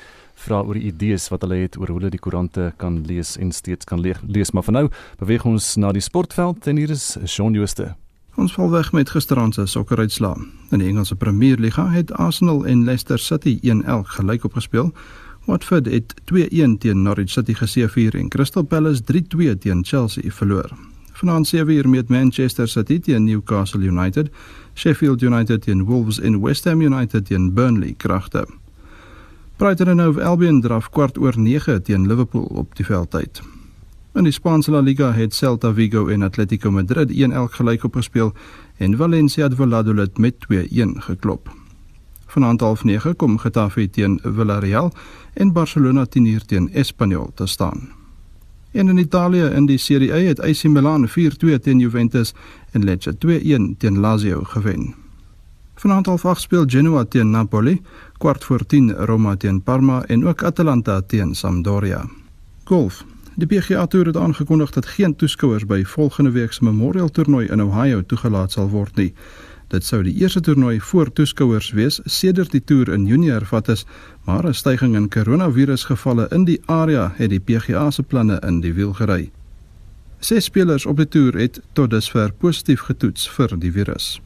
[0.41, 3.53] vra oor die idees wat hulle het oor hoe hulle die koerante kan lees en
[3.53, 4.85] steeds kan lees maar vir nou
[5.21, 7.93] beweeg ons na die sportveld en hier is Shaun Jooste
[8.39, 10.45] Ons val weg met gisteraand se sokkeruitslae.
[10.71, 14.93] In die Engelse Premier Liga het Arsenal en Leicester City 1-1 gelyk opgespeel.
[15.45, 20.71] Watford het 2-1 teen Norwich City geseëvier en Crystal Palace 3-2 teen Chelsea verloor.
[21.11, 24.31] Vanaand se weer met Manchester City teen Newcastle United,
[24.73, 28.47] Sheffield United teen Wolves en West Ham United teen Burnley kragte.
[29.55, 33.41] Brighton and Hove Albion draf kwart oor 9 teen Liverpool op die veldtyd.
[34.19, 38.33] In die Spaanse La Liga het Celta Vigo en Atletico Madrid 1-1 gelyk opgespeel
[38.77, 41.47] en Valencia het Valladolid met 2-1 geklop.
[42.27, 44.91] Vanaand half 9 kom Getafe teen Villarreal
[45.33, 47.89] en Barcelona teen hier teen Espanyol te staan.
[48.71, 51.13] En in Italië in die Serie A het AC Milan 4-2
[51.61, 52.33] teen Juventus
[52.71, 54.95] en Lecce 2-1 teen Lazio gewen.
[55.75, 57.81] Vanaand half 8 speel Genoa teen Napoli,
[58.17, 62.09] kwart voor 10 Roma teen Parma en ook Atalanta teen Sampdoria.
[62.63, 63.05] Golf
[63.39, 67.61] Die PGA Tour het aangekondig dat geen toeskouers by volgende week se Memorial Toernooi in
[67.63, 69.13] Ohio toegelaat sal word nie.
[69.71, 73.85] Dit sou die eerste toernooi voor toeskouers wees sedert die toer in Junie hervat is,
[74.25, 78.73] maar 'n stygings in koronavirusgevalle in die area het die PGA se planne in die
[78.73, 79.31] wiel gery.
[80.19, 84.21] Ses spelers op die toer het tot dusver positief getoets vir die virus.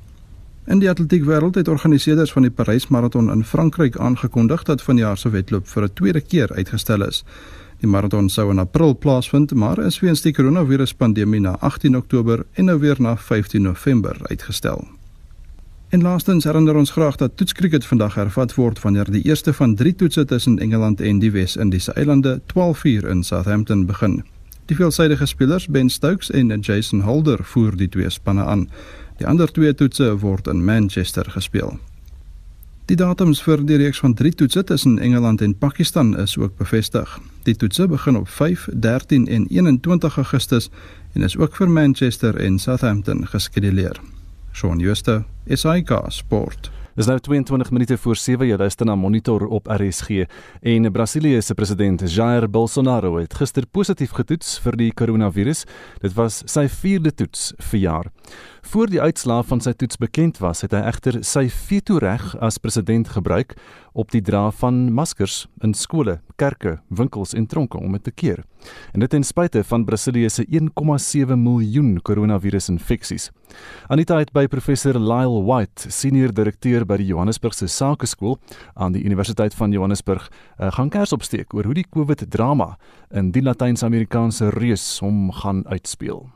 [0.65, 5.67] In die atletiek-wêreld het organiseerders van die Parys-maraton in Frankryk aangekondig dat vanjaar se wedloop
[5.67, 7.23] vir 'n tweede keer uitgestel is.
[7.83, 12.69] Die maraton sou in April plaasvind, maar is weens die koronaviruspandemie na 18 Oktober en
[12.69, 14.85] nou weer na 15 November uitgestel.
[15.91, 19.95] En laastens herinner ons graag dat toetskriket vandag hervat word wanneer die eerste van 3
[19.99, 24.23] toetse tussen Engeland en die Wes-Indiese eilande 12:00 in Southampton begin.
[24.65, 28.69] Die veelsidige spelers Ben Stokes en Jason Holder voer die twee spanne aan.
[29.17, 31.77] Die ander twee toetse word in Manchester gespeel.
[32.85, 37.19] Die datums vir die reeks van 3 toetse tussen Engeland en Pakistan is ook bevestig.
[37.43, 40.69] Die toetse begin op 5, 13 en 21 Augustus
[41.13, 43.99] en is ook vir Manchester en Southampton geskeduleer.
[44.53, 46.71] Shaun Schuster, SAK Sport.
[46.93, 50.27] Dis nou 22 minute voor 7 jy luister na Monitor op RSG
[50.61, 55.65] en Brasilië se president Jair Bolsonaro het gister positief getoets vir die koronavirus.
[56.05, 58.11] Dit was sy 4de toets vir jaar.
[58.63, 62.61] Voor die uitslaa van sy toets bekend was, het hy egter sy veto reg as
[62.61, 63.57] president gebruik
[63.93, 68.39] op die dra van maskers in skole, kerke, winkels en tronke om dit te keer.
[68.95, 73.29] En dit ten spyte van Brasilië se 1,7 miljoen koronavirusinfeksies.
[73.91, 78.37] Anita het by professor Lyle White, senior direkteur by die Johannesburgse Sakeskool
[78.73, 82.77] aan die Universiteit van Johannesburg, uh, gaan kers opsteek oor hoe die COVID-drama
[83.11, 86.27] in die Latyns-Amerikaanse reus hom gaan uitspeel.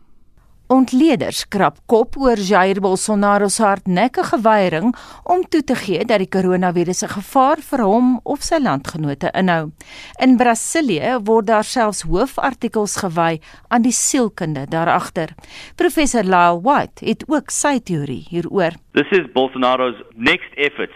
[0.68, 4.90] Ontleeders krap kop oor Jair Bolsonaro se hardnekkige weiering
[5.24, 9.72] om toe te gee dat die koronavirus 'n gevaar vir hom of sy landgenote inhou.
[10.20, 15.30] In Brasilië word daar selfs hoofartikels gewy aan die sielkunde daaragter.
[15.76, 18.76] Professor Lyle White het ook sy teorie hieroor.
[18.92, 20.92] This is Bolsonaro's next effort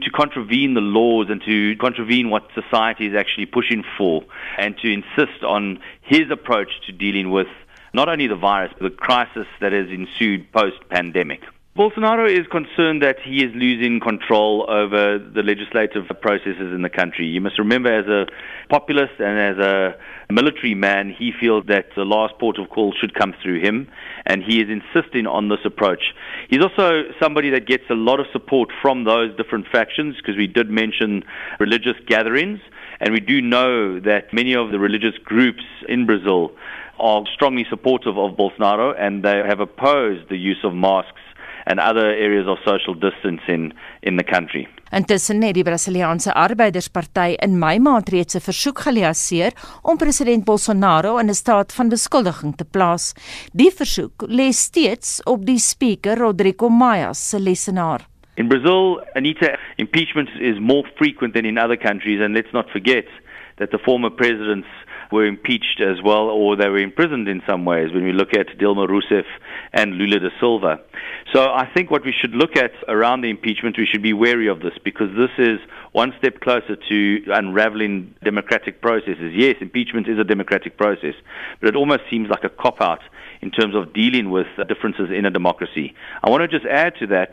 [0.00, 4.24] to contravene the laws and to contravene what society is actually pushing for
[4.58, 7.46] and to insist on his approach to dealing with
[7.94, 11.40] not only the virus, but the crisis that has ensued post pandemic.
[11.74, 17.24] Bolsonaro is concerned that he is losing control over the legislative processes in the country.
[17.26, 18.26] You must remember, as a
[18.68, 19.96] populist and as a
[20.30, 23.88] military man, he feels that the last port of call should come through him,
[24.26, 26.12] and he is insisting on this approach.
[26.50, 30.48] He's also somebody that gets a lot of support from those different factions, because we
[30.48, 31.24] did mention
[31.58, 32.60] religious gatherings,
[33.02, 36.52] and we do know that many of the religious groups in Brazil
[37.00, 41.20] are strongly supportive of Bolsonaro and they have opposed the use of masks
[41.66, 44.68] and other areas of social distancing in the country.
[44.92, 51.18] Intussen het die Brasiliaanse Arbeidersparty in Mei maand reeds 'n versoek gelanseer om president Bolsonaro
[51.18, 53.14] in 'n staat van beskuldiging te plaas.
[53.52, 58.11] Die versoek lê steeds op die spreker Rodrigo Maia se lesenaar.
[58.36, 63.04] In Brazil, Anita, impeachment is more frequent than in other countries and let's not forget
[63.58, 64.66] that the former presidents
[65.12, 68.46] were impeached as well, or they were imprisoned in some ways when we look at
[68.58, 69.26] Dilma Rousseff
[69.74, 70.80] and Lula da Silva.
[71.34, 74.48] So I think what we should look at around the impeachment, we should be wary
[74.48, 75.60] of this because this is
[75.92, 79.32] one step closer to unraveling democratic processes.
[79.34, 81.14] Yes, impeachment is a democratic process,
[81.60, 83.00] but it almost seems like a cop out
[83.42, 85.94] in terms of dealing with differences in a democracy.
[86.24, 87.32] I want to just add to that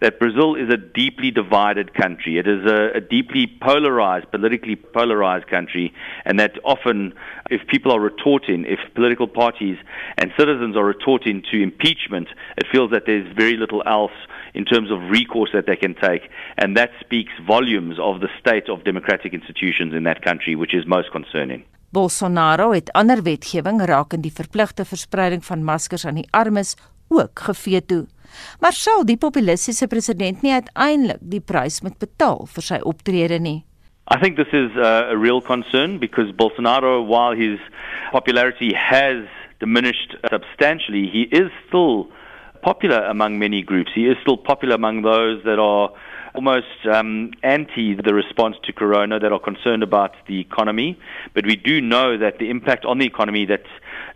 [0.00, 2.38] that Brazil is a deeply divided country.
[2.38, 5.92] It is a, a, deeply polarized, politically polarized country,
[6.24, 7.12] and that often,
[7.50, 9.76] if people are retorting, if political parties
[10.16, 14.16] and citizens are retorting to impeachment, it feels that there's very little else
[14.54, 18.68] in terms of recourse that they can take, and that speaks volumes of the state
[18.68, 21.64] of democratic institutions in that country, which is most concerning.
[21.90, 26.76] Bolsonaro het ander wetgewing rakende die verpligte verspreiding van maskers aan die armes
[27.10, 28.04] ook geveto.
[28.60, 33.60] Maar sal die populistiese president nie uiteindelik die prys moet betaal vir sy optrede nie?
[34.10, 37.58] I think this is uh, a real concern because Bolsonaro, while his
[38.10, 39.26] popularity has
[39.60, 42.08] diminished substantially, he is still
[42.62, 43.90] popular among many groups.
[43.94, 45.90] He is still popular among those that are
[46.34, 50.98] almost um, anti the response to corona that are concerned about the economy.
[51.34, 53.64] But we do know that the impact on the economy that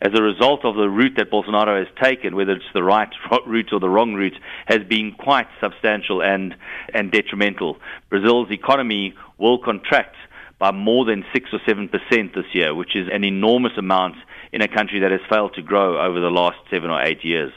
[0.05, 3.09] as a result of the route that Bolsonaro has taken, whether it's the right
[3.47, 6.55] route or the wrong route, has been quite substantial and,
[6.93, 7.79] and detrimental.
[8.11, 10.17] Brazil's economy will contract
[10.59, 11.91] by more than 6 or 7%
[12.35, 14.17] this year, which is an enormous amount
[14.53, 17.53] in a country that has failed to grow over the last 7 or 8 years.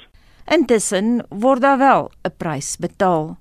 [0.47, 3.35] Intussen word daar wel 'n prys betaal.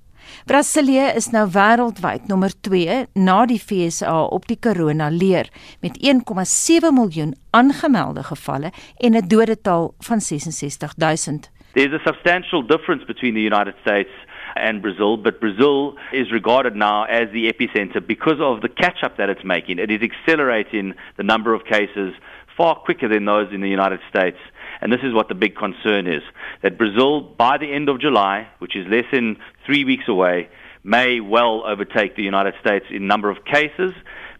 [0.45, 5.49] Brasilië is nou wêreldwyd nommer 2 na die VSA op die korona leer
[5.81, 11.51] met 1,7 miljoen aangemelde gevalle en 'n dodetal van 66000.
[11.73, 14.09] There's a substantial difference between the United States
[14.55, 19.17] and Brazil, but Brazil is regarded now as the epicenter because of the catch up
[19.17, 19.79] that it's making.
[19.79, 22.13] It is accelerating the number of cases
[22.57, 24.37] far quicker than those in the United States.
[24.81, 26.23] And this is what the big concern is
[26.61, 29.37] that Brazil, by the end of July, which is less than
[29.67, 30.47] three weeks away,
[30.83, 33.93] may well overtake the United States in number of cases,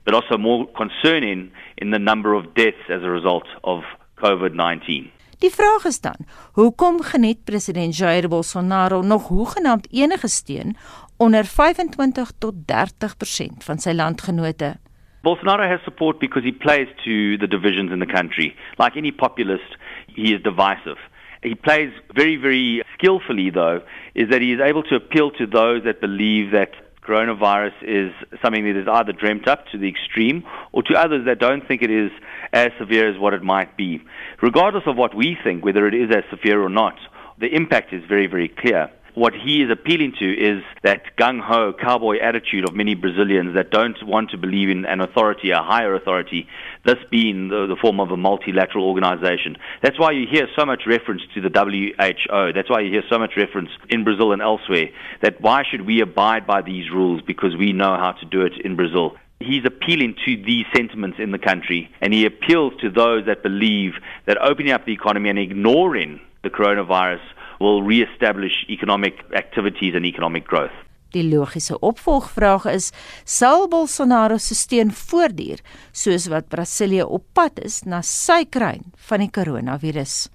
[0.06, 3.84] but also more concerning in the number of deaths as a result of
[4.24, 5.12] COVID-19.
[5.40, 6.26] Die vraag is dan,
[6.58, 10.76] hoekom geniet president Jair Bolsonaro nog hoegenaamd enige steun
[11.18, 14.78] onder 25 tot 30% van sy landgenote?
[15.22, 18.56] Bolsonaro has support because he plays to the divisions in the country.
[18.78, 19.78] Like any populist,
[20.16, 21.02] he is divisive.
[21.44, 23.82] He plays very, very skillfully, though,
[24.16, 26.72] is that he is able to appeal to those that believe that
[27.08, 28.12] coronavirus is
[28.44, 31.82] something that is either dreamt up to the extreme or to others that don't think
[31.82, 32.12] it is
[32.52, 34.02] as severe as what it might be.
[34.42, 36.98] Regardless of what we think, whether it is as severe or not,
[37.40, 41.74] the impact is very, very clear what he is appealing to is that gung ho
[41.74, 45.96] cowboy attitude of many Brazilians that don't want to believe in an authority, a higher
[45.96, 46.48] authority,
[46.86, 49.58] this being the, the, form of a multilateral organization.
[49.82, 52.54] That's why you hear so much reference to the WHO.
[52.54, 54.90] That's why you hear so much reference in Brazil and elsewhere
[55.24, 58.54] that why should we abide by these rules because we know how to do it
[58.64, 59.16] in Brazil.
[59.40, 63.94] He's appealing to these sentiments in the country, and he appeals to those that believe
[64.28, 67.22] that opening up the economy and ignoring the coronavirus
[67.60, 70.76] will re-establish economic activities and economic growth.
[71.14, 72.92] Die logiese opvolgvraag is:
[73.24, 79.24] sal Bolsonaro se steun voortduur soos wat Brasilië op pad is na sy kruin van
[79.24, 80.28] die koronavirus?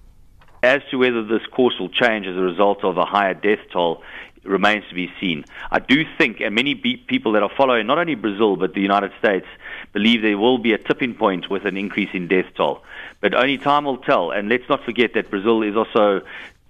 [0.63, 4.01] As to whether this course will change as a result of a higher death toll
[4.43, 5.45] remains to be seen.
[5.71, 9.11] I do think, and many people that are following not only Brazil but the United
[9.19, 9.45] States
[9.93, 12.81] believe there will be a tipping point with an increase in death toll.
[13.21, 14.31] But only time will tell.
[14.31, 16.21] And let's not forget that Brazil is also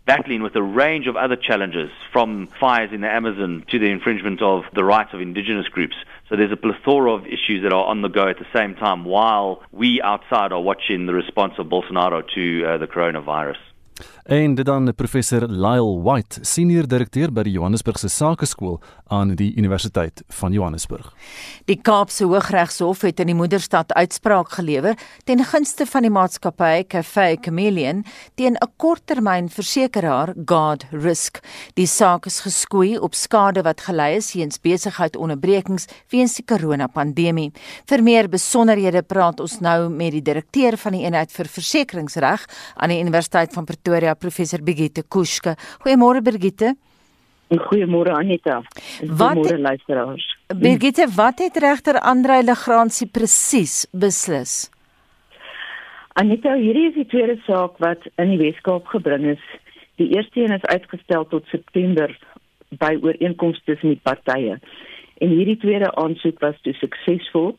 [0.06, 4.42] battling with a range of other challenges, from fires in the Amazon to the infringement
[4.42, 5.96] of the rights of indigenous groups.
[6.30, 9.06] So there's a plethora of issues that are on the go at the same time
[9.06, 13.58] while we outside are watching the response of Bolsonaro to uh, the coronavirus.
[14.24, 18.78] En dit dan professor Lyle White, senior direkteur by die Johannesburgse Sakeskool
[19.12, 21.10] aan die Universiteit van Johannesburg.
[21.68, 24.96] Die Kaapse Hooggeregshof het in die moederstad uitspraak gelewer
[25.28, 28.06] ten gunste van die maatskappy Cafe Chameleon
[28.36, 31.44] teen 'n korttermynversekeraar Guard Risk.
[31.74, 37.52] Die saak is geskoei op skade wat gelei is weens besigheidsonderbrekings weens die koronapandemie.
[37.86, 42.90] Vir meer besonderhede praat ons nou met die direkteur van die eenheid vir versekeringsreg aan
[42.90, 45.56] die Universiteit van Pretoria professor Brigitte Kuske.
[45.84, 46.76] Goeiemôre Brigitte.
[47.50, 48.62] Goeiemôre Anita.
[49.02, 50.26] Goeiemôre luisteraars.
[50.48, 54.70] Brigitte, wat het regter Andrei Legrandsie presies beslis?
[56.14, 59.44] Anita, hierdie is die tweede saak wat in die Weskaap gebring is.
[59.98, 62.14] Die eerste een is uitgestel tot September
[62.82, 64.60] by ooreenkomste tussen die partye.
[65.22, 67.54] En hierdie tweede aansoek was toe suksesvol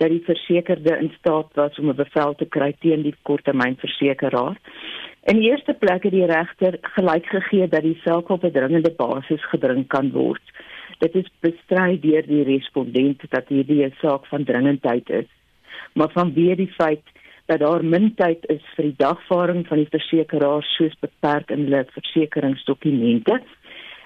[0.00, 4.56] dat die versekerde in staat was om 'n bevel te kry teen die korttermynversekeraar.
[5.26, 8.92] In die eerste plek het die regter gelyk gegee dat die saak op 'n dringende
[8.94, 10.42] basis gebring kan word.
[10.98, 15.30] Dit is bestry deur die respondent dat hierdie 'n saak van dringendheid is.
[15.94, 17.02] Maar vanweë die feit
[17.46, 21.84] dat daar min tyd is vir die dagvaarding van die versekeraar soos beperk in hulle
[21.90, 23.40] versekeringsdokumente,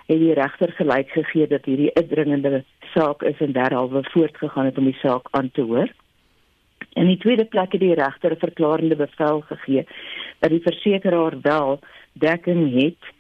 [0.07, 4.79] het die regter gelyk gegee dat hierdie 'n dringende saak is en derhalwe voortgegaan het
[4.79, 5.89] om die saak aan te hoor.
[6.95, 9.87] In die tweede plek het die regter 'n verklarende bevel gegee
[10.41, 11.79] dat die versekeraar wel
[12.13, 13.11] dekking het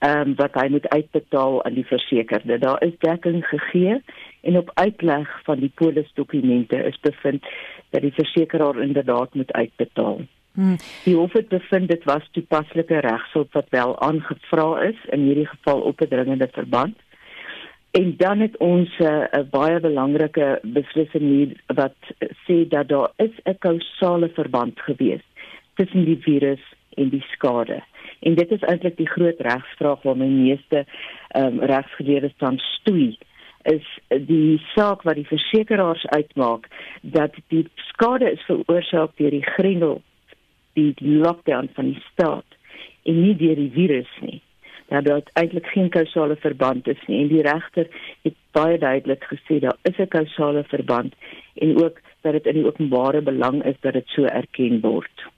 [0.00, 2.58] ehm um, wat hy moet uitbetaal aan die versekerde.
[2.58, 4.02] Daar is dekking gegee
[4.40, 7.44] en op uitleg van die polisdokumente is bevind
[7.90, 10.20] dat die versekeraar inderdaad moet uitbetaal.
[10.52, 10.76] Hmm.
[11.04, 15.80] Die hof het bevind dit was toepaslike regshulp wat wel aangevra is in hierdie geval
[15.80, 16.96] op 'n dringende verband.
[17.90, 21.96] En dan het ons eh, 'n uh, baie belangrike beslissing hier wat
[22.46, 25.22] sê dat daar is 'n kausale verband gewees
[25.80, 26.60] tussen die virus
[27.00, 27.80] en die skade.
[28.20, 33.16] En dit is eintlik die groot regsvraag waar my meeste ehm um, regsgeleerdes van stoei
[33.62, 33.86] is
[34.26, 36.68] die saak wat die versekeraars uitmaak
[37.02, 40.00] dat die skade is veroorsaak deur die grendel
[40.78, 42.56] die lockdown van die staat
[43.04, 44.40] en nie deur die virus nie
[44.90, 47.90] dat daar eintlik geen kausale verband is nie en die regter
[48.24, 51.14] het baie duidelik gesê daar is 'n kausale verband
[51.54, 55.28] en ook dat dit in die openbare belang is dat dit so erken word.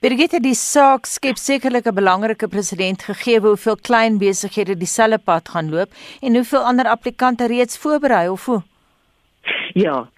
[0.00, 5.70] Birgitte die saak skep sekerlik 'n belangrike presedent gegee hoeveel klein besighede dieselfde pad gaan
[5.70, 8.62] loop en hoeveel ander applikante reeds voorberei of hoe.
[9.74, 10.08] Ja,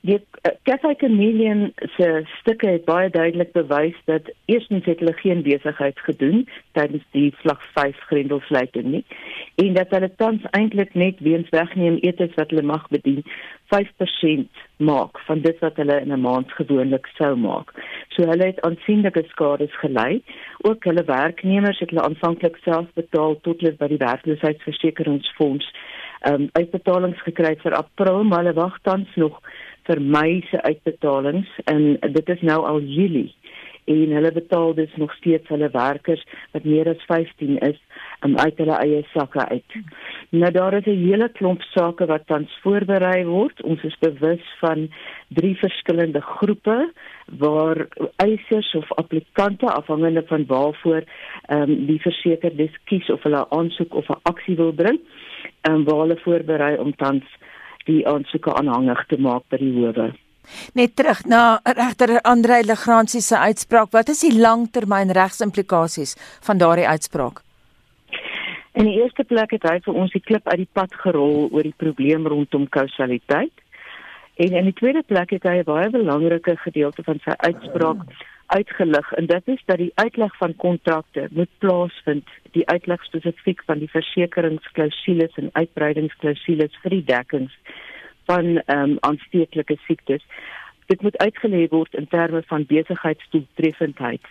[0.00, 0.20] Die
[0.62, 6.48] Cafe Chameleon se stukke het baie duidelik bewys dat eerstens het hulle geen besigheid gedoen
[6.72, 9.04] tydens die vlak 5 grendelsluiting nie
[9.54, 13.24] en dat hulle tans eintlik net weens wegneem etes wat hulle mag bedien
[13.74, 17.74] 5% maak van dit wat hulle in 'n maand gewoonlik sou maak.
[18.08, 20.22] So hulle het aansienlike skades gely.
[20.58, 25.72] Ook hulle werknemers het hulle aanvanklik self betaal tot hulle by die werkloosheidsversekeringsfonds
[26.18, 29.40] ehm um, uitbetalings gekry vir April, maar hulle wag tans nog
[29.88, 33.32] vir Mei se uitbetalings en dit is nou al Julie
[33.88, 37.78] en hulle betaal dus nog steeds hulle werkers wat meer as 15 is
[38.26, 39.76] om uit hulle eie sakke uit.
[40.30, 43.62] Nou daar is 'n hele klomp sake wat tans voorberei word.
[43.62, 44.88] Ons is bewus van
[45.28, 46.92] drie verskillende groepe
[47.38, 51.02] waar eisers of applikante afhangende van waarvoor
[51.46, 55.00] ehm um, die versekerdes kies of hulle aansoek of 'n aksie wil bring,
[55.60, 57.24] ehm um, waar hulle voorberei om tans
[57.88, 60.12] die aansoeke aanhangig te maak by die howe.
[60.78, 63.92] Net terug na regter Andre Legrandsie se uitspraak.
[63.92, 66.16] Wat is die langtermyn regsimplikasies
[66.46, 67.42] van daardie uitspraak?
[68.78, 71.66] In die eerste plek het hy vir ons die klip uit die pad gerol oor
[71.66, 73.52] die probleem rondom kausaliteit.
[74.38, 78.02] En in die tweede plek het hy 'n baie belangrike gedeelte van sy uitspraak
[78.46, 82.28] uitgelig en dit is dat die uitleg van kontrakte moet plaasvind.
[82.50, 87.58] Die uitleg spesifiek van die versekeringsklausules en uitbreidingsklausules vir die dekkings
[88.24, 90.22] van ehm um, aansteeklike siektes.
[90.86, 94.26] Dit moet uitgelê word in terme van besigheidsdoeltreffendheid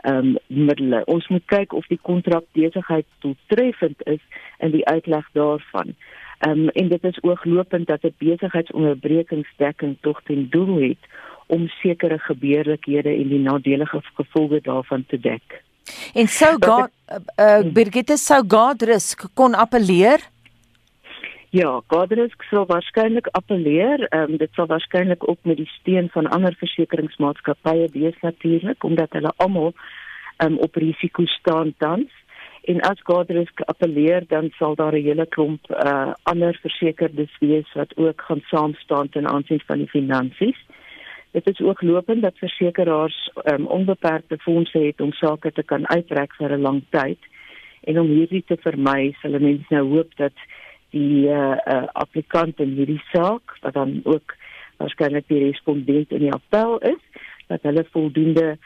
[0.00, 1.04] ehm um, middele.
[1.04, 4.24] Ons moet kyk of die kontrak besigheidsdoeltreffend is
[4.58, 5.96] in die uitleg daarvan
[6.38, 11.02] ehm um, en dit is ooglopend dat 'n besigheidsonderbrekingsdekking tog ten doel het
[11.46, 15.62] om sekere gebeurlikhede en die nadelige gevolge daarvan te dek.
[16.14, 20.32] En sou God uh, uh, Birgitte sou Godrisk kon appeleer?
[21.54, 24.06] Ja, Godrisk sou waarskynlik appeleer.
[24.08, 29.12] Ehm um, dit sou waarskynlik ook met die steun van ander versekeringsmaatskappye wees natuurlik omdat
[29.12, 29.72] hulle almal
[30.36, 32.10] ehm um, op risiko staan tans.
[32.64, 37.96] En as Godrisk appeleer, dan sal daar 'n hele klomp uh, ander versekerdes wees wat
[37.96, 40.58] ook gaan saam staan ten aansien van die finansies.
[41.30, 46.34] Dit is ook lopend dat versekeraars um, onbeperkte fondse het om sake te kan uitrek
[46.34, 47.18] vir 'n lang tyd.
[47.80, 50.32] En om hierdie te vermy, sal mense nou hoop dat
[50.90, 54.36] die uh, uh, applikant in hierdie saak, wat dan ook
[54.76, 57.02] waarskynlik die respondent in die appel is,
[57.46, 58.58] dat hulle voldoende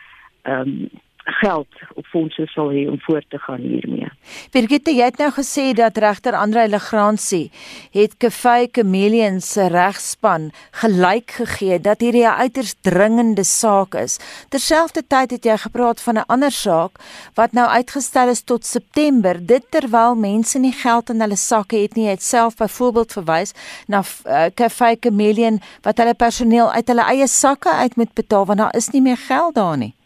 [0.42, 0.88] ehm um,
[1.28, 4.08] geld op fondse sal hê om voort te gaan hiermee.
[4.52, 7.50] Birgitte, jy het nou gesê dat regter Andre Legrandsie
[7.94, 10.50] het Kafei Chameleon se regspan
[10.80, 14.18] gelyk gegee dat hierdie 'n uiters dringende saak is.
[14.48, 16.98] Terselfdertyd het jy gepraat van 'n ander saak
[17.34, 21.94] wat nou uitgestel is tot September, dit terwyl mense nie geld in hulle sakke het
[21.94, 22.04] nie.
[22.04, 23.52] Jy het self byvoorbeeld verwys
[23.86, 28.76] na uh, Chameleon wat hulle personeel uit hulle eie sakke uit moet betaal want daar
[28.76, 29.97] is nie meer geld daar nie.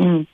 [0.00, 0.26] Mm.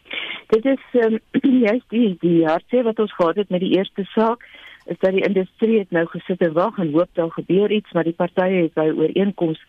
[0.46, 1.18] Dit is um,
[1.66, 4.46] juist die die hartseer wat ons gehad het met die eerste saak
[4.86, 8.06] is dat die industrie het nou gesit en wag en hoop daar gebeur iets maar
[8.06, 9.62] die partye het by ooreenkoms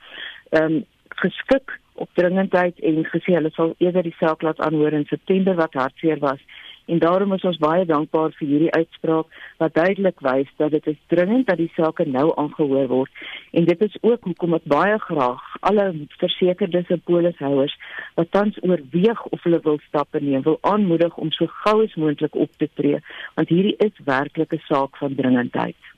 [0.50, 0.86] ehm um,
[1.18, 5.74] geskik op dringendheid en gesê hulle sal eerder die saak laat aanhoor in September wat
[5.74, 6.44] hartseer was
[6.88, 9.28] en daarom is ons baie dankbaar vir hierdie uitspraak
[9.62, 13.12] wat duidelik wys dat dit is dringend dat die saak nou aangehoor word.
[13.52, 15.88] En dit is ook hoekom ek baie graag alle
[16.22, 17.76] versekerdes en polishouers
[18.16, 22.36] wat tans oorweeg of hulle wil stappe neem wil aanmoedig om so gou as moontlik
[22.36, 23.04] op te tree
[23.36, 25.97] want hierdie is werklik 'n saak van dringendheid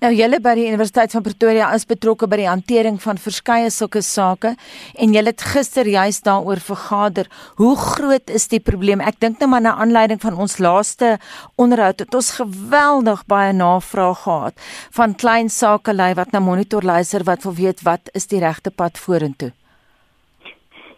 [0.00, 4.02] Nou julle by die Universiteit van Pretoria is betrokke by die hantering van verskeie sulke
[4.04, 4.54] sake
[4.94, 7.30] en julle het gister juist daaroor vergader.
[7.58, 9.00] Hoe groot is die probleem?
[9.00, 11.16] Ek dink net maar na aanleiding van ons laaste
[11.56, 17.42] onderhoud het ons geweldig baie navraag gehad van klein sakelei wat na monitor luister wat
[17.44, 19.52] wil weet wat is die regte pad vorentoe.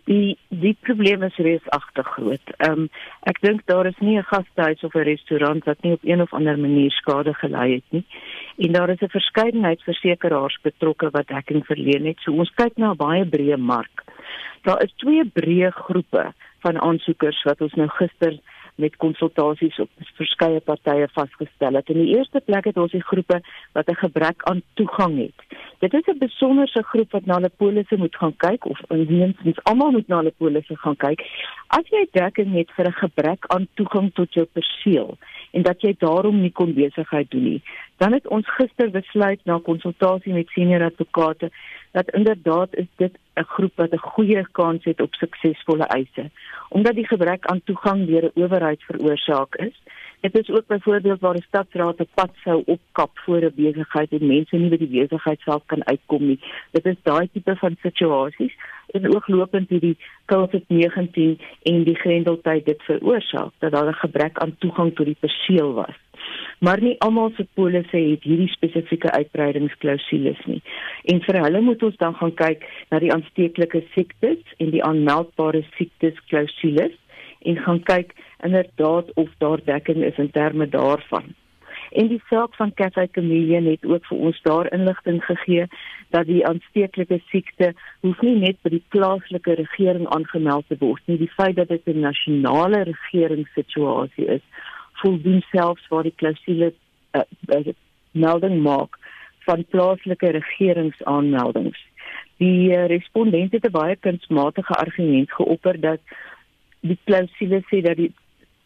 [0.08, 2.52] Die die probleem is reusagtig groot.
[2.56, 2.88] Ehm um,
[3.28, 6.32] ek dink daar is nie 'n gastehuis of 'n restaurant wat nie op een of
[6.32, 8.04] ander manier skade gely het nie.
[8.56, 12.18] En daar is 'n verskeidenheid versekerings betrokke wat dekking verleen het.
[12.20, 14.04] So ons kyk na 'n baie breë mark.
[14.62, 18.38] Daar is twee breë groepe van aansoekers wat ons nou gister
[18.78, 21.90] met konsultasies op verskeie partye vasgestel het.
[21.90, 23.40] In die eerste plek het ons die groepe
[23.72, 25.38] wat 'n gebrek aan toegang het.
[25.78, 29.90] Dit is 'n besonderse groep wat na hulle polisse moet gaan kyk of minstens almal
[29.90, 31.20] moet na hulle polisse gaan kyk.
[31.66, 35.18] As jy dekking het vir 'n gebrek aan toegang tot jou perseel,
[35.50, 37.62] en dat jy daarom nie kon besigheid doen nie.
[37.96, 41.50] Dan het ons gister besluit na konsultasie met senior advokate
[41.92, 46.30] dat inderdaad is dit 'n groep wat 'n goeie kans het op suksesvolle eise
[46.68, 49.82] omdat die gebrek aan toegang deur 'n owerheid veroorsaak is.
[50.20, 54.26] Dit is ook byvoorbeeld waar die stadsraad 'n pad sou opkap voor 'n besigheid en
[54.26, 56.40] mense nie by die besigheid self kan uitkom nie.
[56.70, 58.54] Dit is daai tipe van situasies
[58.96, 59.96] en ook lopend hierdie
[60.32, 65.72] COVID-19 en die grendeltyd dit veroorsaak dat daar 'n gebrek aan toegang tot die perseel
[65.72, 65.96] was
[66.58, 70.60] maar nie almal se polisse het hierdie spesifieke uitbreidingsklausules nie.
[71.12, 75.64] En vir hulle moet ons dan gaan kyk na die aansteeklike siektes en die aanmeldbare
[75.76, 76.96] siektes klausules
[77.46, 78.14] en gaan kyk
[78.46, 81.34] inderdaad of daar dekking is in terme daarvan.
[81.90, 85.66] En die saak van Cafe Chameleon het ook vir ons daar inligting gegee
[86.10, 91.18] dat die aansteeklike siekte hoef nie net by die plaaslike regering aangemeld te word nie,
[91.18, 94.44] die feit dat dit 'n nasionale regeringssituasie is
[94.92, 96.72] voldoen selfs waar die klousule
[97.12, 97.74] uh, uh,
[98.10, 98.98] melding maak
[99.46, 101.78] van plaaslike regeringsaanmeldings.
[102.36, 106.00] Die uh, respondent het 'n baie kunsmatige argument geopper dat
[106.80, 108.12] die klousule sê dat die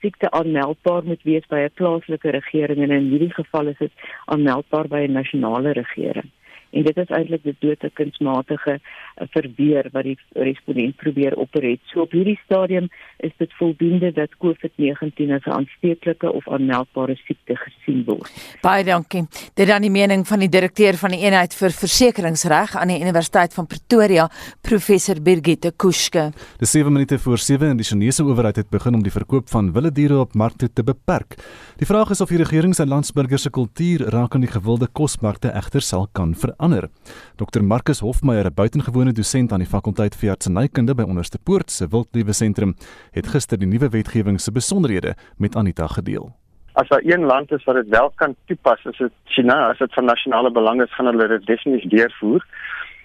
[0.03, 4.88] siekte aanmeldbaar moet wees by 'n plaaslike regering en in hierdie geval is dit aanmeldbaar
[4.88, 6.30] by 'n nasionale regering
[6.72, 11.78] en dit is eintlik die 'n kunsmatige uh, verbeer wat die respondent probeer opereer.
[11.92, 12.88] So op hierdie stadium
[13.20, 18.30] is dit voldoende dat COVID-19 as 'n aansteeklike of aanmeldbare siekte gesien word.
[18.62, 19.26] Baie dankie.
[19.54, 23.54] Dit dan die mening van die direkteur van die eenheid vir versekeringsreg aan die Universiteit
[23.54, 26.32] van Pretoria, professor Birgitte Kuske.
[26.58, 29.72] Die 7 minute voor 7 en die Chinese owerheid het begin om die verkoop van
[29.72, 31.36] wilde diere op markte te beperk.
[31.76, 35.52] Die vraag is of die regering sy landsburgers se kultuur raak aan die gewilde kosmarkte
[35.52, 36.88] egter sal kan verander verander.
[37.36, 42.32] Dr Marcus Hofmeyer, 'n buitengewone dosent aan die fakulteit vir artsenykunde by Onderstepoort se Wildlewe
[42.32, 42.74] Sentrum,
[43.12, 46.32] het gister die nuwe wetgewing se besonderhede met Anita gedeel.
[46.74, 49.70] As daar een land is wat dit wel kan toepas, is dit China.
[49.70, 52.46] As dit van nasionale belang is, gaan hulle dit definitief deurvoer.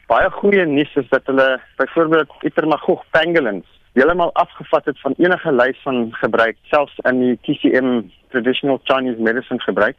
[0.07, 5.79] Baie goeie nuus is dat hulle byvoorbeeld Itermagog pangolins heeltemal afgevat het van enige lys
[5.81, 9.97] van gebruik, selfs in die TCM traditional Chinese medicine gebruik.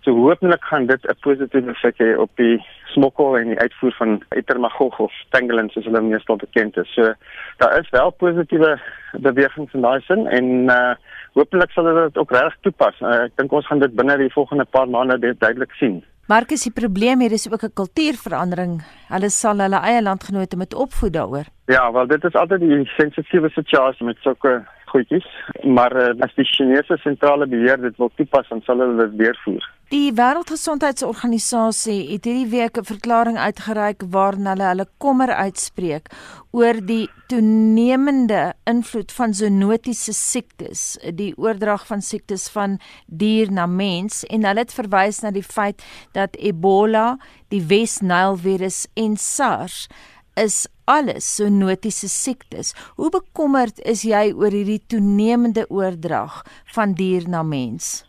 [0.00, 4.22] So hopelik gaan dit 'n positiewe effek hê op die smokkel en die uitvoer van
[4.36, 6.94] Itermagog of pangolins soos hulle meestal bekend is.
[6.94, 7.14] So
[7.56, 8.80] daar is wel positiewe
[9.12, 10.94] bewegings in daai sin en uh
[11.32, 13.00] hopelik sal hulle dit ook reg toepas.
[13.00, 16.02] Uh, ek dink ons gaan dit binne die volgende paar maande duidelik sien.
[16.28, 18.82] Markus, die probleem hier is ook 'n kultuurverandering.
[19.08, 21.46] Hulle sal hulle eie landgenote moet opvoed daaroor.
[21.66, 25.26] Ja, wel dit is altyd die sensitiewe situasie met sulke goedjies,
[25.64, 29.64] maar uh, as die Chinese sentrale beheer dit wil toepas, dan sal hulle dit deurvoer.
[29.88, 36.10] Die Wêreldgesondheidsorganisasie het hierdie week 'n verklaring uitgereik waarin hulle hulle kommer uitspreek
[36.52, 44.24] oor die toenemende invloed van zoonotiese siektes, die oordrag van siektes van dier na mens
[44.24, 45.82] en hulle het verwys na die feit
[46.12, 47.16] dat Ebola,
[47.48, 49.88] die Wes-Nile virus en SARS
[50.34, 52.74] is alles zoonotiese siektes.
[52.96, 58.04] Hoe bekommerd is jy oor hierdie toenemende oordrag van dier na mens?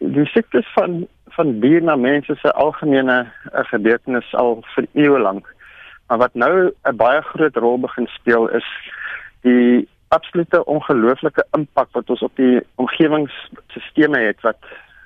[0.00, 1.06] Die siektes van
[1.36, 5.46] van dier na mens is 'n algemene eh, gebeurtenis al vir eeue lank.
[6.08, 8.66] Maar wat nou 'n baie groot rol begin speel is
[9.40, 14.58] die absolute ongelooflike impak wat ons op die omgewingsstelsels het wat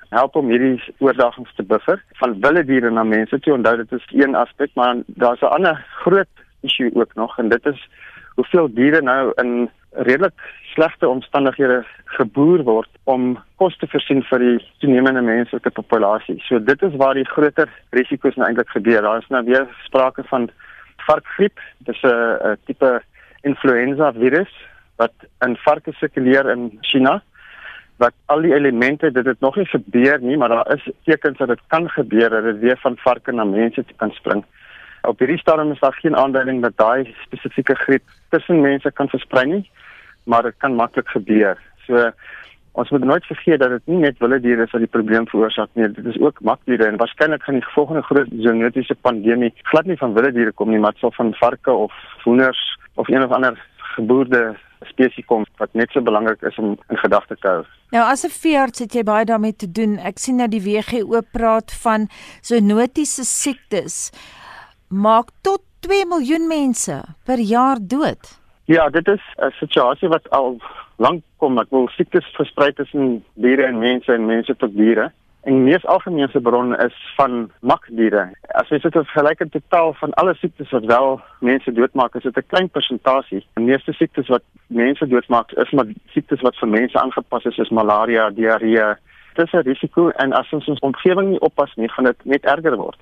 [0.09, 3.53] help om hierdie oordagings te buffer van wilde diere na mense toe.
[3.53, 7.65] Onthou dit is een aspek, maar daar's 'n ander groot issue ook nog en dit
[7.65, 7.89] is
[8.35, 10.33] hoeveel diere nou in redelik
[10.73, 11.83] slegte omstandighede
[12.17, 16.37] geboer word om kos te voorsien vir die toenemende menslike populasie.
[16.47, 19.01] So dit is waar die groter risiko's nou eintlik gebeur.
[19.01, 20.49] Daar is nou weer sprake van
[21.07, 21.59] varkgriep.
[21.87, 23.01] Dis 'n tipe
[23.43, 24.51] influenza virus
[24.97, 25.13] wat
[25.45, 27.21] in varke sirkuleer in China
[27.97, 31.47] wat al die elemente dit het nog nie gebeur nie maar daar is tekens dat
[31.47, 34.43] dit kan gebeur dat dit weer van varke na mense kan spring
[35.07, 39.45] op hierdie stadium is daar geen aanduiding dat daai spesifieke griep tussen mense kan versprei
[39.45, 39.63] nie,
[40.25, 41.59] maar dit kan maklik gebeur.
[41.85, 42.11] So
[42.75, 45.69] ons moet nooit vergeet dat dit nie net wilde diere is wat die probleem veroorsaak
[45.79, 49.97] nie, dit is ook makdiere en waarskynlik gaan die volgende groot zoonotiese pandemie glad nie
[50.01, 51.95] van wilde diere kom nie, maar dit sal van varke of
[52.25, 52.63] hoenders
[52.99, 53.55] of een of ander
[53.95, 54.55] geboorde
[54.89, 57.63] spesies kom wat net so belangrik is om in gedagte te hou.
[57.95, 59.97] Nou as 'n veearts het jy baie daarmee te doen.
[59.97, 62.07] Ek sien dat die WHO praat van
[62.41, 64.11] zoonotiese siektes
[64.89, 68.44] maak tot 2 miljoen mense per jaar dood.
[68.65, 70.57] Ja, dit is 'n situasie wat al
[70.95, 71.59] lank kom.
[71.59, 75.11] Ek wil siektes versprei tussen diere en mense en mense tot diere.
[75.41, 78.29] En die mees algemene bron is van makdiere.
[78.41, 82.37] As jy dit vergelyk met totaal van alle siektes wat wel mense doodmaak, is dit
[82.37, 83.45] 'n klein persentasie.
[83.53, 87.69] Die meeste siektes wat mense doodmaak, is maar siektes wat vir mense aangepas is, is
[87.69, 88.95] malaria, diarree,
[89.35, 92.75] dis 'n risiko en as ons ons omgewing nie oppas nie, gaan dit net erger
[92.75, 92.97] word.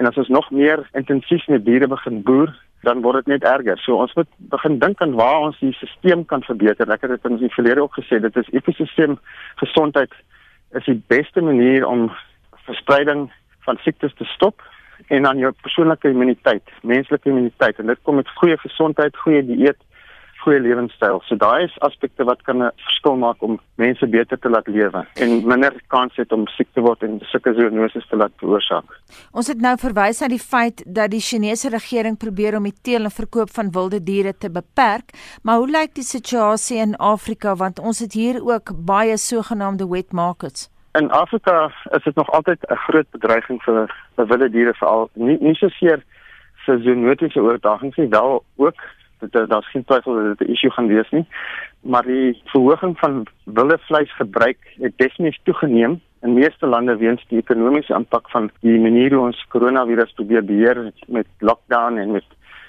[0.00, 2.54] En as ons nog meer intensief met diere begin boer,
[2.88, 3.76] dan word dit net erger.
[3.84, 6.88] So ons moet begin dink aan waar ons die stelsel kan verbeter.
[6.88, 9.18] Ek het dit in die verlede ook gesê, dit is ekosisteem
[9.60, 10.14] gesondheid
[10.78, 12.08] is die beste manier om
[12.64, 13.26] verspreiding
[13.66, 14.62] van siektes te stop
[15.12, 19.80] en dan jou persoonlike immuniteit, menslike immuniteit en dit kom met goeie gesondheid, goeie dieet
[20.44, 21.20] goeie lewenstyl.
[21.28, 25.06] So daai is aspekte wat kan 'n verskil maak om mense beter te laat lewe
[25.14, 28.84] en minder kans het om siek te word en sulke zoonoses te laat veroorsaak.
[29.32, 33.04] Ons het nou verwys na die feit dat die Chinese regering probeer om die teel
[33.04, 35.12] en verkoop van wilde diere te beperk,
[35.42, 40.12] maar hoe lyk die situasie in Afrika want ons het hier ook baie sogenaamde wet
[40.12, 40.70] markets.
[40.98, 45.38] In Afrika is dit nog altyd 'n groot bedreiging vir vir wilde diere veral nie
[45.40, 46.02] nie so seer
[46.66, 48.74] vir zoonotiese oordragings nie, wel ook
[49.20, 51.26] dit daar's geen twyfel dat dit 'n issue gaan wees nie.
[51.80, 57.94] Maar die verhoging van wilde vleisgebruik het definitief toegeneem in meeste lande weens die ekonomiese
[57.94, 62.24] impak van die manier hoe ons koronavirus probeer beheer met lockdown en met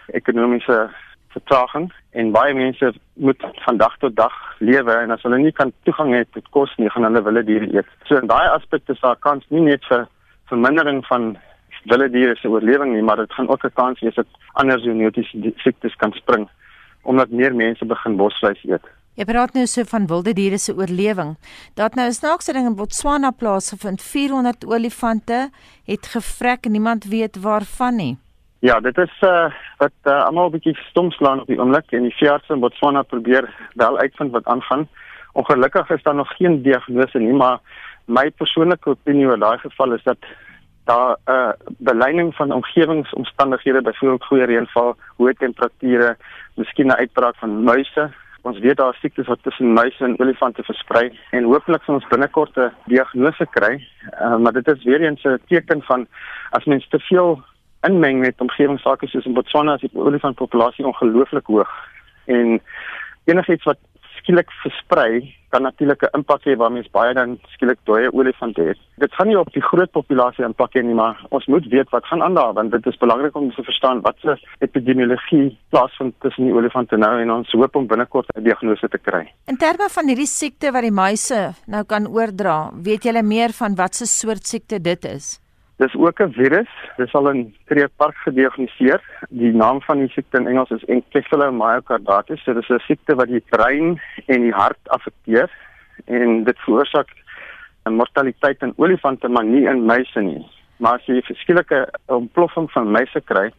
[0.08, 0.90] ekonomiese
[1.28, 5.72] vertraging en baie mense moet van dag tot dag lewe en as hulle nie kan
[5.88, 7.88] toegang hê tot kos nie, gaan hulle wilde diere eet.
[8.08, 10.08] So in daai aspekte is daar kans nie net vir
[10.52, 11.36] vermindering van
[11.84, 15.54] wilde diere se oorlewing nie, maar dit gaan ook 'n kans wees dat ander zoonotiese
[15.56, 16.50] siektes kan spring
[17.04, 18.86] omdat meer mense begin bosvleis eet.
[19.20, 21.36] Jy praat nou so van wilde diere se oorlewing.
[21.76, 24.02] Daar nou 'n snaakse ding in Botswana plaasgevind.
[24.02, 25.50] 400 olifante
[25.86, 28.18] het gevrek en niemand weet waarvan nie.
[28.60, 32.02] Ja, dit is uh wat uh, almal 'n bietjie stom slaan op die oomblik en
[32.02, 34.88] die veeartse in Botswana probeer wel uitvind wat aangaan.
[35.34, 37.60] Ongelukkig is daar nog geen diagnose nie, maar
[38.06, 40.18] my persoonlike opinie oor daai geval is dat
[40.92, 46.18] daar 'n uh, beleining van omgewingsomstandighede, byvoorbeeld goeie reënval, hoë temperature,
[46.56, 48.10] miskien 'n uitbraak van muise.
[48.42, 52.08] Ons weet daar is siektes wat tussen muise en olifante versprei en hopelik sal ons
[52.08, 53.74] binnekort 'n diagnose kry.
[54.22, 56.08] Uh, maar dit is weer eens 'n teken van
[56.50, 57.44] as mens te veel
[57.82, 61.72] inmeng met omgewingssake soos in Botswana, is die olifantpopulasie ongelooflik hoog.
[62.26, 62.62] En
[63.26, 63.78] enigiets wat
[64.22, 68.78] skielik versprei kan natuurlik 'n impak hê waarmee mens baie dan skielik dooie olifante het.
[68.98, 72.06] Dit gaan nie op die groot populasie impak hê nie, maar ons moet weet wat
[72.06, 76.46] gaan aan daar want dit is belangrik om te verstaan wat se epidemiologie plaasvind tussen
[76.46, 79.34] die olifante nou en ons hoop om binnekort 'n diagnose te kry.
[79.48, 83.76] In terme van hierdie siekte wat die muise nou kan oordra, weet julle meer van
[83.76, 85.42] wat se soort siekte dit is?
[85.82, 86.70] Dis ook 'n virus.
[86.98, 89.02] Dit is al in Tree Park gediagnoseer.
[89.30, 92.44] Die naam van die siekte in Engels is encephalomyocarditis.
[92.44, 95.50] Dit is 'n siekte wat die brein en die hart affekteer
[96.06, 97.10] en dit veroorsaak
[97.86, 100.48] 'n mortaliteit in olifante maar nie in muise nie.
[100.78, 103.52] Maar as jy 'n verskillike ontploffing van muise kry,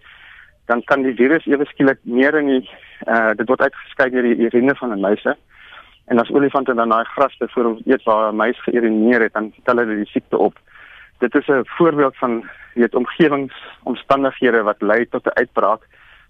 [0.66, 2.70] dan kan die virus ewe skielik meer in die
[3.06, 5.36] uh dit word uitgeskei deur die urine van 'n muise.
[6.06, 9.76] En as olifante dan daai gras byvoorbeeld eet waar 'n muis geurineer het, dan tel
[9.76, 10.54] hulle die siekte op
[11.22, 12.32] dit is 'n voorbeeld van
[12.74, 15.82] weet omgewingsomstandighede wat lei tot 'n uitbraak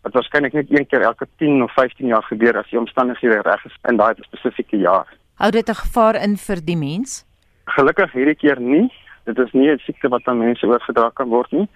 [0.03, 3.65] wat waarskynlik net een keer elke 10 of 15 jaar gebeur as die omstandighede reg
[3.65, 5.07] is in daai spesifieke jaar.
[5.35, 7.25] Hou dit 'n gevaar in vir die mens?
[7.65, 8.93] Gelukkig hierdie keer nie.
[9.25, 11.69] Dit is nie 'n siekte wat aan mense oorgedra kan word nie.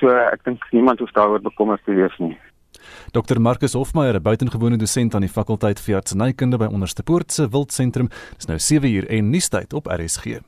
[0.00, 2.38] So ek dink niemand hoef daaroor bekommerd te wees nie.
[3.12, 8.08] Dr Marcus Hofmeyer, 'n buitengewone dosent aan die fakulteit vir artsenykunde by Onderstepoort se Wildsentrum,
[8.38, 10.40] is nou 7 uur en nuustyd op RSG.